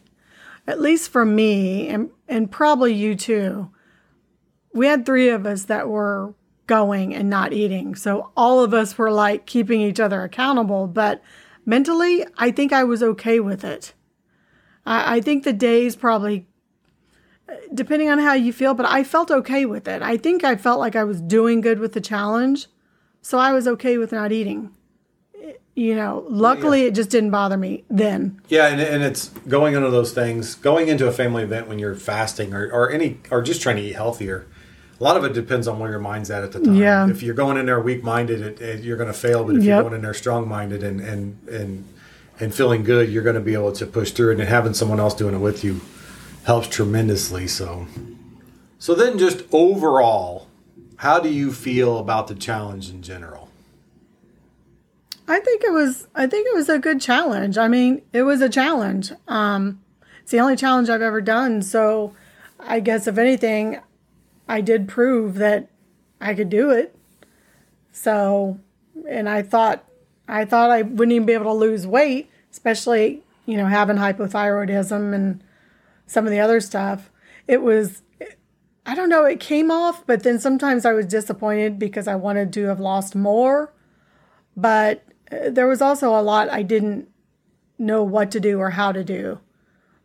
at 0.68 0.82
least 0.82 1.10
for 1.10 1.24
me, 1.24 1.88
and 1.88 2.10
and 2.28 2.52
probably 2.52 2.94
you 2.94 3.16
too, 3.16 3.70
we 4.74 4.88
had 4.88 5.06
three 5.06 5.30
of 5.30 5.46
us 5.46 5.66
that 5.66 5.88
were 5.88 6.34
going 6.68 7.16
and 7.16 7.30
not 7.30 7.54
eating. 7.54 7.96
So 7.96 8.32
all 8.36 8.64
of 8.64 8.74
us 8.74 8.98
were 8.98 9.12
like 9.12 9.46
keeping 9.46 9.80
each 9.80 10.00
other 10.00 10.24
accountable. 10.24 10.86
But 10.86 11.22
mentally, 11.66 12.26
I 12.38 12.52
think 12.52 12.74
I 12.74 12.84
was 12.84 13.02
okay 13.02 13.40
with 13.40 13.64
it. 13.64 13.94
I, 14.86 15.18
I 15.18 15.22
think 15.22 15.44
the 15.44 15.54
days 15.54 15.96
probably, 15.96 16.48
depending 17.74 18.10
on 18.10 18.20
how 18.20 18.34
you 18.34 18.54
feel, 18.54 18.74
but 18.74 18.86
I 18.86 19.04
felt 19.04 19.32
okay 19.32 19.66
with 19.66 19.88
it. 19.88 20.02
I 20.02 20.18
think 20.18 20.44
I 20.44 20.56
felt 20.56 20.80
like 20.80 20.96
I 20.96 21.04
was 21.04 21.22
doing 21.22 21.62
good 21.62 21.80
with 21.80 21.94
the 21.94 22.02
challenge. 22.02 22.68
So 23.22 23.38
I 23.38 23.52
was 23.54 23.68
okay 23.68 23.98
with 23.98 24.12
not 24.12 24.32
eating 24.32 24.74
you 25.80 25.96
know, 25.96 26.26
luckily 26.28 26.82
it 26.84 26.94
just 26.94 27.10
didn't 27.10 27.30
bother 27.30 27.56
me 27.56 27.86
then. 27.90 28.42
Yeah, 28.50 28.68
and, 28.68 28.82
and 28.82 29.02
it's 29.02 29.30
going 29.48 29.76
into 29.76 29.90
those 29.90 30.12
things, 30.12 30.56
going 30.56 30.90
into 30.90 31.08
a 31.08 31.12
family 31.12 31.44
event 31.44 31.70
when 31.70 31.80
you're 31.80 31.96
fasting 31.96 32.54
or, 32.54 32.70
or 32.70 32.92
any 32.92 33.20
or 33.32 33.42
just 33.42 33.62
trying 33.62 33.78
to 33.78 33.82
eat 33.82 33.94
healthier. 33.94 34.46
A 35.00 35.04
lot 35.04 35.16
of 35.16 35.24
it 35.24 35.32
depends 35.32 35.70
on 35.70 35.80
where 35.80 35.90
your 35.90 36.00
mind's 36.00 36.30
at 36.30 36.44
at 36.44 36.52
the 36.52 36.60
time. 36.60 36.76
Yeah. 36.76 37.10
If 37.10 37.24
you're 37.24 37.34
going 37.34 37.56
in 37.56 37.66
there 37.66 37.80
weak 37.80 38.04
minded, 38.04 38.42
it, 38.42 38.62
it, 38.62 38.84
you're 38.84 38.98
going 38.98 39.08
to 39.08 39.18
fail. 39.18 39.46
But 39.46 39.56
if 39.56 39.64
you're 39.64 39.82
going 39.82 39.94
in 39.94 40.02
there 40.02 40.14
strong 40.14 40.50
minded 40.50 40.84
and 40.84 41.00
and 41.00 41.48
and 41.48 41.86
and 42.42 42.54
feeling 42.54 42.84
good, 42.84 43.10
you're 43.10 43.24
going 43.24 43.36
to 43.36 43.42
be 43.42 43.54
able 43.54 43.72
to 43.72 43.86
push 43.86 44.12
through 44.12 44.32
it. 44.34 44.40
And 44.42 44.50
having 44.50 44.74
someone 44.74 45.00
else 45.00 45.14
doing 45.14 45.34
it 45.34 45.40
with 45.40 45.64
you 45.64 45.80
helps 46.50 46.68
tremendously. 46.68 47.48
So, 47.48 47.86
so 48.80 48.96
then 48.96 49.20
just 49.20 49.44
overall, 49.52 50.48
how 50.96 51.20
do 51.20 51.30
you 51.30 51.54
feel 51.54 52.00
about 52.00 52.28
the 52.28 52.34
challenge 52.34 52.90
in 52.90 53.04
general? 53.04 53.50
I 55.28 55.42
think 55.42 55.64
it 55.64 55.72
was 55.72 56.08
I 56.16 56.26
think 56.26 56.48
it 56.48 56.56
was 56.56 56.68
a 56.68 56.80
good 56.80 57.00
challenge. 57.00 57.60
I 57.60 57.68
mean, 57.68 58.02
it 58.14 58.24
was 58.24 58.42
a 58.42 58.50
challenge. 58.50 59.12
Um 59.28 59.80
it's 60.24 60.32
the 60.32 60.40
only 60.40 60.56
challenge 60.56 60.90
I've 60.90 61.04
ever 61.04 61.22
done, 61.22 61.62
so 61.62 62.16
I 62.60 62.80
guess 62.80 63.06
if 63.06 63.20
anything, 63.20 63.80
I 64.48 64.62
did 64.62 64.88
prove 64.88 65.36
that 65.36 65.70
I 66.20 66.34
could 66.34 66.50
do 66.50 66.72
it. 66.72 66.96
So, 67.92 68.60
and 69.08 69.30
I 69.30 69.44
thought 69.44 69.84
I 70.28 70.46
thought 70.46 70.72
I 70.72 70.82
wouldn't 70.82 71.14
even 71.14 71.28
be 71.28 71.34
able 71.34 71.54
to 71.54 71.54
lose 71.54 71.86
weight, 71.86 72.28
especially, 72.52 73.22
you 73.46 73.56
know, 73.56 73.68
having 73.68 73.98
hypothyroidism 73.98 75.14
and 75.14 75.44
some 76.10 76.26
of 76.26 76.32
the 76.32 76.40
other 76.40 76.60
stuff. 76.60 77.12
It 77.48 77.62
was 77.62 78.02
I 78.86 78.96
don't 78.96 79.10
know, 79.10 79.26
it 79.26 79.40
came 79.40 79.70
off, 79.70 80.04
but 80.08 80.24
then 80.24 80.40
sometimes 80.40 80.84
I 80.84 80.94
was 80.94 81.06
disappointed 81.06 81.78
because 81.78 82.08
I 82.08 82.16
wanted 82.16 82.52
to 82.54 82.66
have 82.66 82.80
lost 82.80 83.16
more. 83.16 83.72
But 84.58 85.04
uh, 85.32 85.52
there 85.52 85.68
was 85.68 85.80
also 85.80 86.10
a 86.10 86.24
lot 86.24 86.50
I 86.50 86.64
didn't 86.64 87.08
know 87.78 88.04
what 88.04 88.32
to 88.32 88.40
do 88.40 88.58
or 88.60 88.72
how 88.72 88.92
to 88.92 89.04
do, 89.04 89.40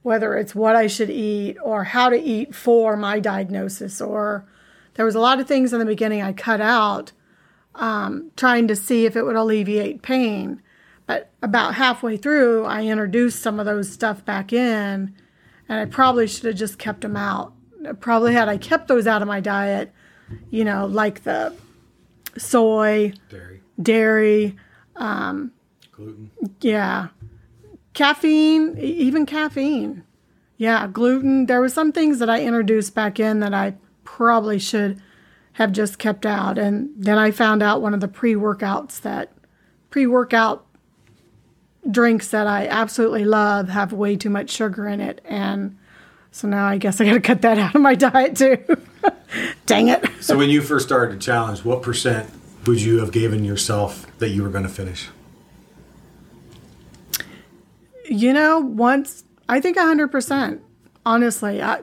whether 0.02 0.36
it's 0.36 0.54
what 0.54 0.76
I 0.76 0.86
should 0.86 1.08
eat 1.08 1.56
or 1.62 1.84
how 1.84 2.10
to 2.10 2.20
eat 2.20 2.54
for 2.54 2.94
my 2.94 3.20
diagnosis. 3.20 4.02
Or 4.02 4.46
there 4.94 5.06
was 5.06 5.14
a 5.14 5.20
lot 5.20 5.40
of 5.40 5.48
things 5.48 5.72
in 5.72 5.78
the 5.78 5.86
beginning 5.86 6.20
I 6.20 6.34
cut 6.34 6.60
out, 6.60 7.12
um, 7.76 8.32
trying 8.36 8.68
to 8.68 8.76
see 8.76 9.06
if 9.06 9.16
it 9.16 9.22
would 9.22 9.36
alleviate 9.36 10.02
pain. 10.02 10.60
But 11.06 11.30
about 11.42 11.76
halfway 11.76 12.18
through, 12.18 12.66
I 12.66 12.84
introduced 12.84 13.40
some 13.40 13.58
of 13.58 13.64
those 13.64 13.90
stuff 13.90 14.26
back 14.26 14.52
in, 14.52 15.14
and 15.68 15.80
I 15.80 15.84
probably 15.86 16.26
should 16.26 16.44
have 16.44 16.56
just 16.56 16.78
kept 16.78 17.00
them 17.02 17.16
out. 17.16 17.52
Probably 18.00 18.32
had 18.32 18.48
I 18.48 18.56
kept 18.56 18.88
those 18.88 19.06
out 19.06 19.22
of 19.22 19.28
my 19.28 19.40
diet, 19.40 19.92
you 20.50 20.64
know, 20.64 20.86
like 20.86 21.24
the 21.24 21.54
soy, 22.38 23.12
Dairy, 23.28 23.60
dairy, 23.80 24.56
um, 24.96 25.52
gluten. 25.92 26.30
yeah, 26.60 27.08
caffeine, 27.92 28.78
even 28.78 29.26
caffeine. 29.26 30.04
Yeah, 30.56 30.86
gluten. 30.86 31.46
There 31.46 31.60
were 31.60 31.68
some 31.68 31.92
things 31.92 32.20
that 32.20 32.30
I 32.30 32.42
introduced 32.42 32.94
back 32.94 33.18
in 33.18 33.40
that 33.40 33.52
I 33.52 33.74
probably 34.04 34.58
should 34.58 35.02
have 35.54 35.72
just 35.72 35.98
kept 35.98 36.24
out. 36.24 36.58
And 36.58 36.90
then 36.96 37.18
I 37.18 37.30
found 37.30 37.62
out 37.62 37.82
one 37.82 37.94
of 37.94 38.00
the 38.00 38.08
pre 38.08 38.34
workouts 38.34 39.00
that 39.02 39.32
pre 39.90 40.06
workout 40.06 40.63
drinks 41.90 42.28
that 42.28 42.46
I 42.46 42.66
absolutely 42.66 43.24
love 43.24 43.68
have 43.68 43.92
way 43.92 44.16
too 44.16 44.30
much 44.30 44.50
sugar 44.50 44.86
in 44.86 45.00
it. 45.00 45.20
And 45.24 45.76
so 46.30 46.48
now 46.48 46.66
I 46.66 46.78
guess 46.78 47.00
I 47.00 47.04
got 47.04 47.12
to 47.14 47.20
cut 47.20 47.42
that 47.42 47.58
out 47.58 47.74
of 47.74 47.80
my 47.80 47.94
diet 47.94 48.36
too. 48.36 48.58
Dang 49.66 49.88
it. 49.88 50.04
So 50.20 50.36
when 50.38 50.48
you 50.50 50.62
first 50.62 50.86
started 50.86 51.16
the 51.18 51.22
challenge, 51.22 51.64
what 51.64 51.82
percent 51.82 52.30
would 52.66 52.80
you 52.80 52.98
have 53.00 53.12
given 53.12 53.44
yourself 53.44 54.06
that 54.18 54.30
you 54.30 54.42
were 54.42 54.48
going 54.48 54.64
to 54.64 54.70
finish? 54.70 55.08
You 58.06 58.32
know, 58.32 58.58
once 58.60 59.24
I 59.48 59.60
think 59.60 59.76
100%. 59.76 60.60
Honestly, 61.06 61.60
I 61.62 61.82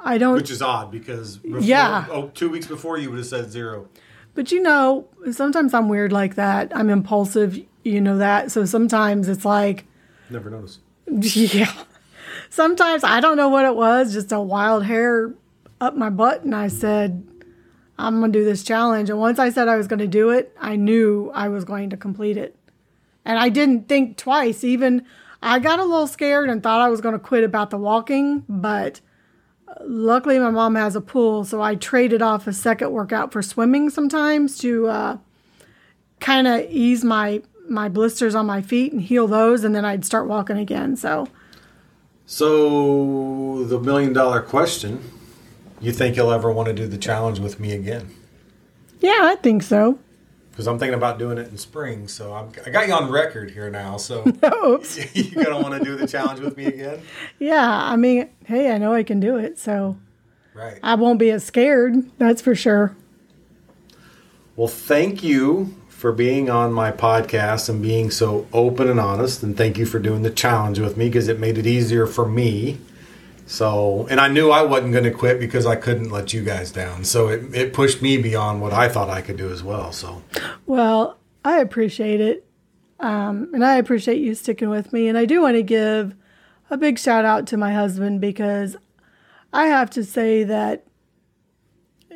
I 0.00 0.18
don't 0.18 0.34
Which 0.34 0.50
is 0.50 0.60
odd 0.60 0.90
because 0.90 1.36
before, 1.36 1.60
Yeah. 1.60 2.06
oh, 2.10 2.28
two 2.34 2.48
weeks 2.48 2.66
before 2.66 2.98
you 2.98 3.10
would 3.10 3.18
have 3.18 3.26
said 3.26 3.50
zero. 3.50 3.88
But 4.34 4.50
you 4.50 4.60
know, 4.60 5.08
sometimes 5.30 5.72
I'm 5.72 5.88
weird 5.88 6.12
like 6.12 6.34
that. 6.34 6.72
I'm 6.76 6.90
impulsive, 6.90 7.60
you 7.86 8.00
know 8.00 8.18
that. 8.18 8.50
So 8.50 8.64
sometimes 8.64 9.28
it's 9.28 9.44
like, 9.44 9.84
Never 10.30 10.50
noticed. 10.50 10.80
yeah. 11.08 11.72
Sometimes 12.50 13.04
I 13.04 13.20
don't 13.20 13.36
know 13.36 13.48
what 13.48 13.64
it 13.64 13.76
was, 13.76 14.12
just 14.12 14.32
a 14.32 14.40
wild 14.40 14.84
hair 14.84 15.34
up 15.80 15.96
my 15.96 16.10
butt. 16.10 16.42
And 16.42 16.54
I 16.54 16.68
said, 16.68 17.26
I'm 17.98 18.20
going 18.20 18.32
to 18.32 18.38
do 18.38 18.44
this 18.44 18.62
challenge. 18.62 19.08
And 19.08 19.18
once 19.18 19.38
I 19.38 19.50
said 19.50 19.68
I 19.68 19.76
was 19.76 19.86
going 19.86 20.00
to 20.00 20.06
do 20.06 20.30
it, 20.30 20.54
I 20.60 20.76
knew 20.76 21.30
I 21.34 21.48
was 21.48 21.64
going 21.64 21.90
to 21.90 21.96
complete 21.96 22.36
it. 22.36 22.56
And 23.24 23.38
I 23.38 23.48
didn't 23.48 23.88
think 23.88 24.16
twice. 24.16 24.64
Even 24.64 25.04
I 25.42 25.58
got 25.58 25.78
a 25.78 25.84
little 25.84 26.06
scared 26.06 26.50
and 26.50 26.62
thought 26.62 26.80
I 26.80 26.88
was 26.88 27.00
going 27.00 27.14
to 27.14 27.18
quit 27.18 27.44
about 27.44 27.70
the 27.70 27.78
walking, 27.78 28.44
but 28.48 29.00
luckily 29.80 30.38
my 30.38 30.50
mom 30.50 30.74
has 30.74 30.96
a 30.96 31.00
pool, 31.00 31.44
so 31.44 31.60
I 31.60 31.74
traded 31.74 32.22
off 32.22 32.46
a 32.46 32.52
second 32.52 32.92
workout 32.92 33.32
for 33.32 33.42
swimming 33.42 33.90
sometimes 33.90 34.58
to 34.58 34.86
uh, 34.86 35.18
kind 36.20 36.46
of 36.46 36.66
ease 36.70 37.04
my 37.04 37.42
my 37.68 37.88
blisters 37.88 38.34
on 38.34 38.46
my 38.46 38.62
feet 38.62 38.92
and 38.92 39.02
heal 39.02 39.26
those, 39.26 39.64
and 39.64 39.74
then 39.74 39.84
I'd 39.84 40.04
start 40.04 40.26
walking 40.26 40.56
again. 40.58 40.96
So 40.96 41.28
So 42.26 43.64
the 43.64 43.78
million 43.80 44.12
dollar 44.12 44.40
question: 44.42 45.02
You 45.80 45.92
think 45.92 46.16
you'll 46.16 46.32
ever 46.32 46.50
want 46.50 46.66
to 46.68 46.74
do 46.74 46.86
the 46.86 46.98
challenge 46.98 47.38
with 47.38 47.58
me 47.60 47.72
again? 47.72 48.10
yeah, 49.00 49.18
I 49.22 49.36
think 49.36 49.62
so. 49.62 49.98
Because 50.50 50.66
I'm 50.66 50.78
thinking 50.78 50.94
about 50.94 51.18
doing 51.18 51.36
it 51.36 51.48
in 51.48 51.58
spring. 51.58 52.08
So 52.08 52.32
I'm, 52.32 52.48
I 52.64 52.70
got 52.70 52.88
you 52.88 52.94
on 52.94 53.10
record 53.10 53.50
here 53.50 53.68
now. 53.70 53.98
So 53.98 54.24
Oops. 54.64 55.14
you 55.14 55.44
gonna 55.44 55.60
want 55.60 55.74
to 55.78 55.84
do 55.84 55.96
the 55.96 56.06
challenge 56.06 56.40
with 56.40 56.56
me 56.56 56.64
again? 56.66 57.02
Yeah, 57.38 57.68
I 57.70 57.96
mean, 57.96 58.30
hey, 58.46 58.70
I 58.72 58.78
know 58.78 58.94
I 58.94 59.02
can 59.02 59.20
do 59.20 59.36
it, 59.36 59.58
so 59.58 59.98
Right. 60.54 60.78
I 60.82 60.94
won't 60.94 61.18
be 61.18 61.30
as 61.30 61.44
scared. 61.44 61.94
That's 62.16 62.40
for 62.40 62.54
sure. 62.54 62.96
Well, 64.56 64.68
thank 64.68 65.22
you 65.22 65.74
for 66.06 66.12
being 66.12 66.48
on 66.48 66.72
my 66.72 66.92
podcast 66.92 67.68
and 67.68 67.82
being 67.82 68.12
so 68.12 68.46
open 68.52 68.88
and 68.88 69.00
honest. 69.00 69.42
And 69.42 69.56
thank 69.56 69.76
you 69.76 69.84
for 69.84 69.98
doing 69.98 70.22
the 70.22 70.30
challenge 70.30 70.78
with 70.78 70.96
me 70.96 71.06
because 71.08 71.26
it 71.26 71.40
made 71.40 71.58
it 71.58 71.66
easier 71.66 72.06
for 72.06 72.24
me. 72.24 72.78
So, 73.44 74.06
and 74.08 74.20
I 74.20 74.28
knew 74.28 74.52
I 74.52 74.62
wasn't 74.62 74.92
going 74.92 75.02
to 75.02 75.10
quit 75.10 75.40
because 75.40 75.66
I 75.66 75.74
couldn't 75.74 76.10
let 76.10 76.32
you 76.32 76.44
guys 76.44 76.70
down. 76.70 77.02
So 77.02 77.26
it, 77.26 77.52
it 77.52 77.72
pushed 77.72 78.02
me 78.02 78.18
beyond 78.18 78.62
what 78.62 78.72
I 78.72 78.88
thought 78.88 79.10
I 79.10 79.20
could 79.20 79.36
do 79.36 79.50
as 79.50 79.64
well. 79.64 79.90
So, 79.90 80.22
Well, 80.64 81.18
I 81.44 81.58
appreciate 81.58 82.20
it. 82.20 82.46
Um, 83.00 83.50
and 83.52 83.64
I 83.64 83.74
appreciate 83.74 84.18
you 84.18 84.36
sticking 84.36 84.70
with 84.70 84.92
me. 84.92 85.08
And 85.08 85.18
I 85.18 85.24
do 85.24 85.42
want 85.42 85.56
to 85.56 85.64
give 85.64 86.14
a 86.70 86.76
big 86.76 87.00
shout 87.00 87.24
out 87.24 87.48
to 87.48 87.56
my 87.56 87.72
husband 87.72 88.20
because 88.20 88.76
I 89.52 89.66
have 89.66 89.90
to 89.90 90.04
say 90.04 90.44
that, 90.44 90.85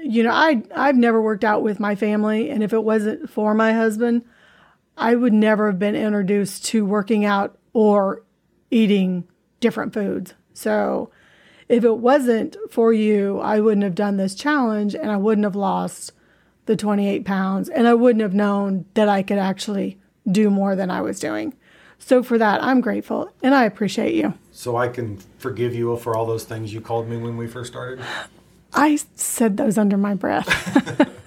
you 0.02 0.22
know, 0.22 0.32
I, 0.32 0.62
I've 0.74 0.96
never 0.96 1.20
worked 1.20 1.44
out 1.44 1.62
with 1.62 1.80
my 1.80 1.94
family. 1.94 2.50
And 2.50 2.62
if 2.62 2.72
it 2.72 2.82
wasn't 2.82 3.30
for 3.30 3.54
my 3.54 3.72
husband, 3.72 4.24
I 4.96 5.14
would 5.14 5.32
never 5.32 5.66
have 5.68 5.78
been 5.78 5.96
introduced 5.96 6.64
to 6.66 6.84
working 6.84 7.24
out 7.24 7.58
or 7.72 8.22
eating 8.70 9.26
different 9.60 9.94
foods. 9.94 10.34
So 10.54 11.10
if 11.68 11.84
it 11.84 11.98
wasn't 11.98 12.56
for 12.70 12.92
you, 12.92 13.38
I 13.40 13.60
wouldn't 13.60 13.84
have 13.84 13.94
done 13.94 14.16
this 14.16 14.34
challenge 14.34 14.94
and 14.94 15.10
I 15.10 15.16
wouldn't 15.16 15.44
have 15.44 15.56
lost 15.56 16.12
the 16.66 16.76
28 16.76 17.24
pounds 17.24 17.68
and 17.68 17.86
I 17.86 17.94
wouldn't 17.94 18.22
have 18.22 18.34
known 18.34 18.86
that 18.94 19.08
I 19.08 19.22
could 19.22 19.38
actually 19.38 19.98
do 20.30 20.50
more 20.50 20.76
than 20.76 20.90
I 20.90 21.00
was 21.00 21.18
doing. 21.18 21.54
So 21.98 22.22
for 22.22 22.38
that, 22.38 22.62
I'm 22.62 22.80
grateful 22.80 23.32
and 23.42 23.54
I 23.54 23.64
appreciate 23.64 24.14
you. 24.14 24.34
so 24.52 24.76
I 24.76 24.88
can 24.88 25.18
forgive 25.38 25.74
you 25.74 25.96
for 25.96 26.16
all 26.16 26.26
those 26.26 26.44
things 26.44 26.72
you 26.72 26.80
called 26.80 27.08
me 27.08 27.16
when 27.16 27.36
we 27.36 27.46
first 27.46 27.70
started. 27.72 28.04
I 28.72 28.98
said 29.14 29.56
those 29.56 29.78
under 29.78 29.96
my 29.96 30.14
breath. 30.14 30.46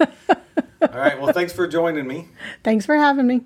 All 0.82 1.00
right. 1.00 1.20
Well, 1.20 1.32
thanks 1.32 1.52
for 1.52 1.66
joining 1.66 2.06
me. 2.06 2.28
Thanks 2.62 2.86
for 2.86 2.96
having 2.96 3.26
me. 3.26 3.42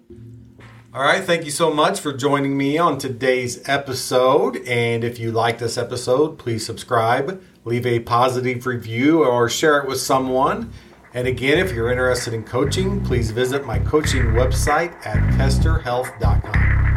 All 0.94 1.02
right. 1.02 1.22
Thank 1.22 1.44
you 1.44 1.50
so 1.50 1.72
much 1.72 2.00
for 2.00 2.12
joining 2.12 2.56
me 2.56 2.78
on 2.78 2.98
today's 2.98 3.66
episode. 3.68 4.56
And 4.66 5.04
if 5.04 5.18
you 5.18 5.32
like 5.32 5.58
this 5.58 5.78
episode, 5.78 6.38
please 6.38 6.64
subscribe, 6.64 7.42
leave 7.64 7.87
a 7.87 8.00
positive 8.00 8.66
review, 8.66 9.24
or 9.24 9.48
share 9.48 9.78
it 9.78 9.88
with 9.88 10.00
someone. 10.00 10.72
And 11.14 11.26
again, 11.26 11.58
if 11.58 11.72
you're 11.72 11.90
interested 11.90 12.34
in 12.34 12.44
coaching, 12.44 13.04
please 13.04 13.30
visit 13.30 13.64
my 13.64 13.78
coaching 13.78 14.24
website 14.32 14.94
at 15.06 15.16
kesterhealth.com. 15.34 16.88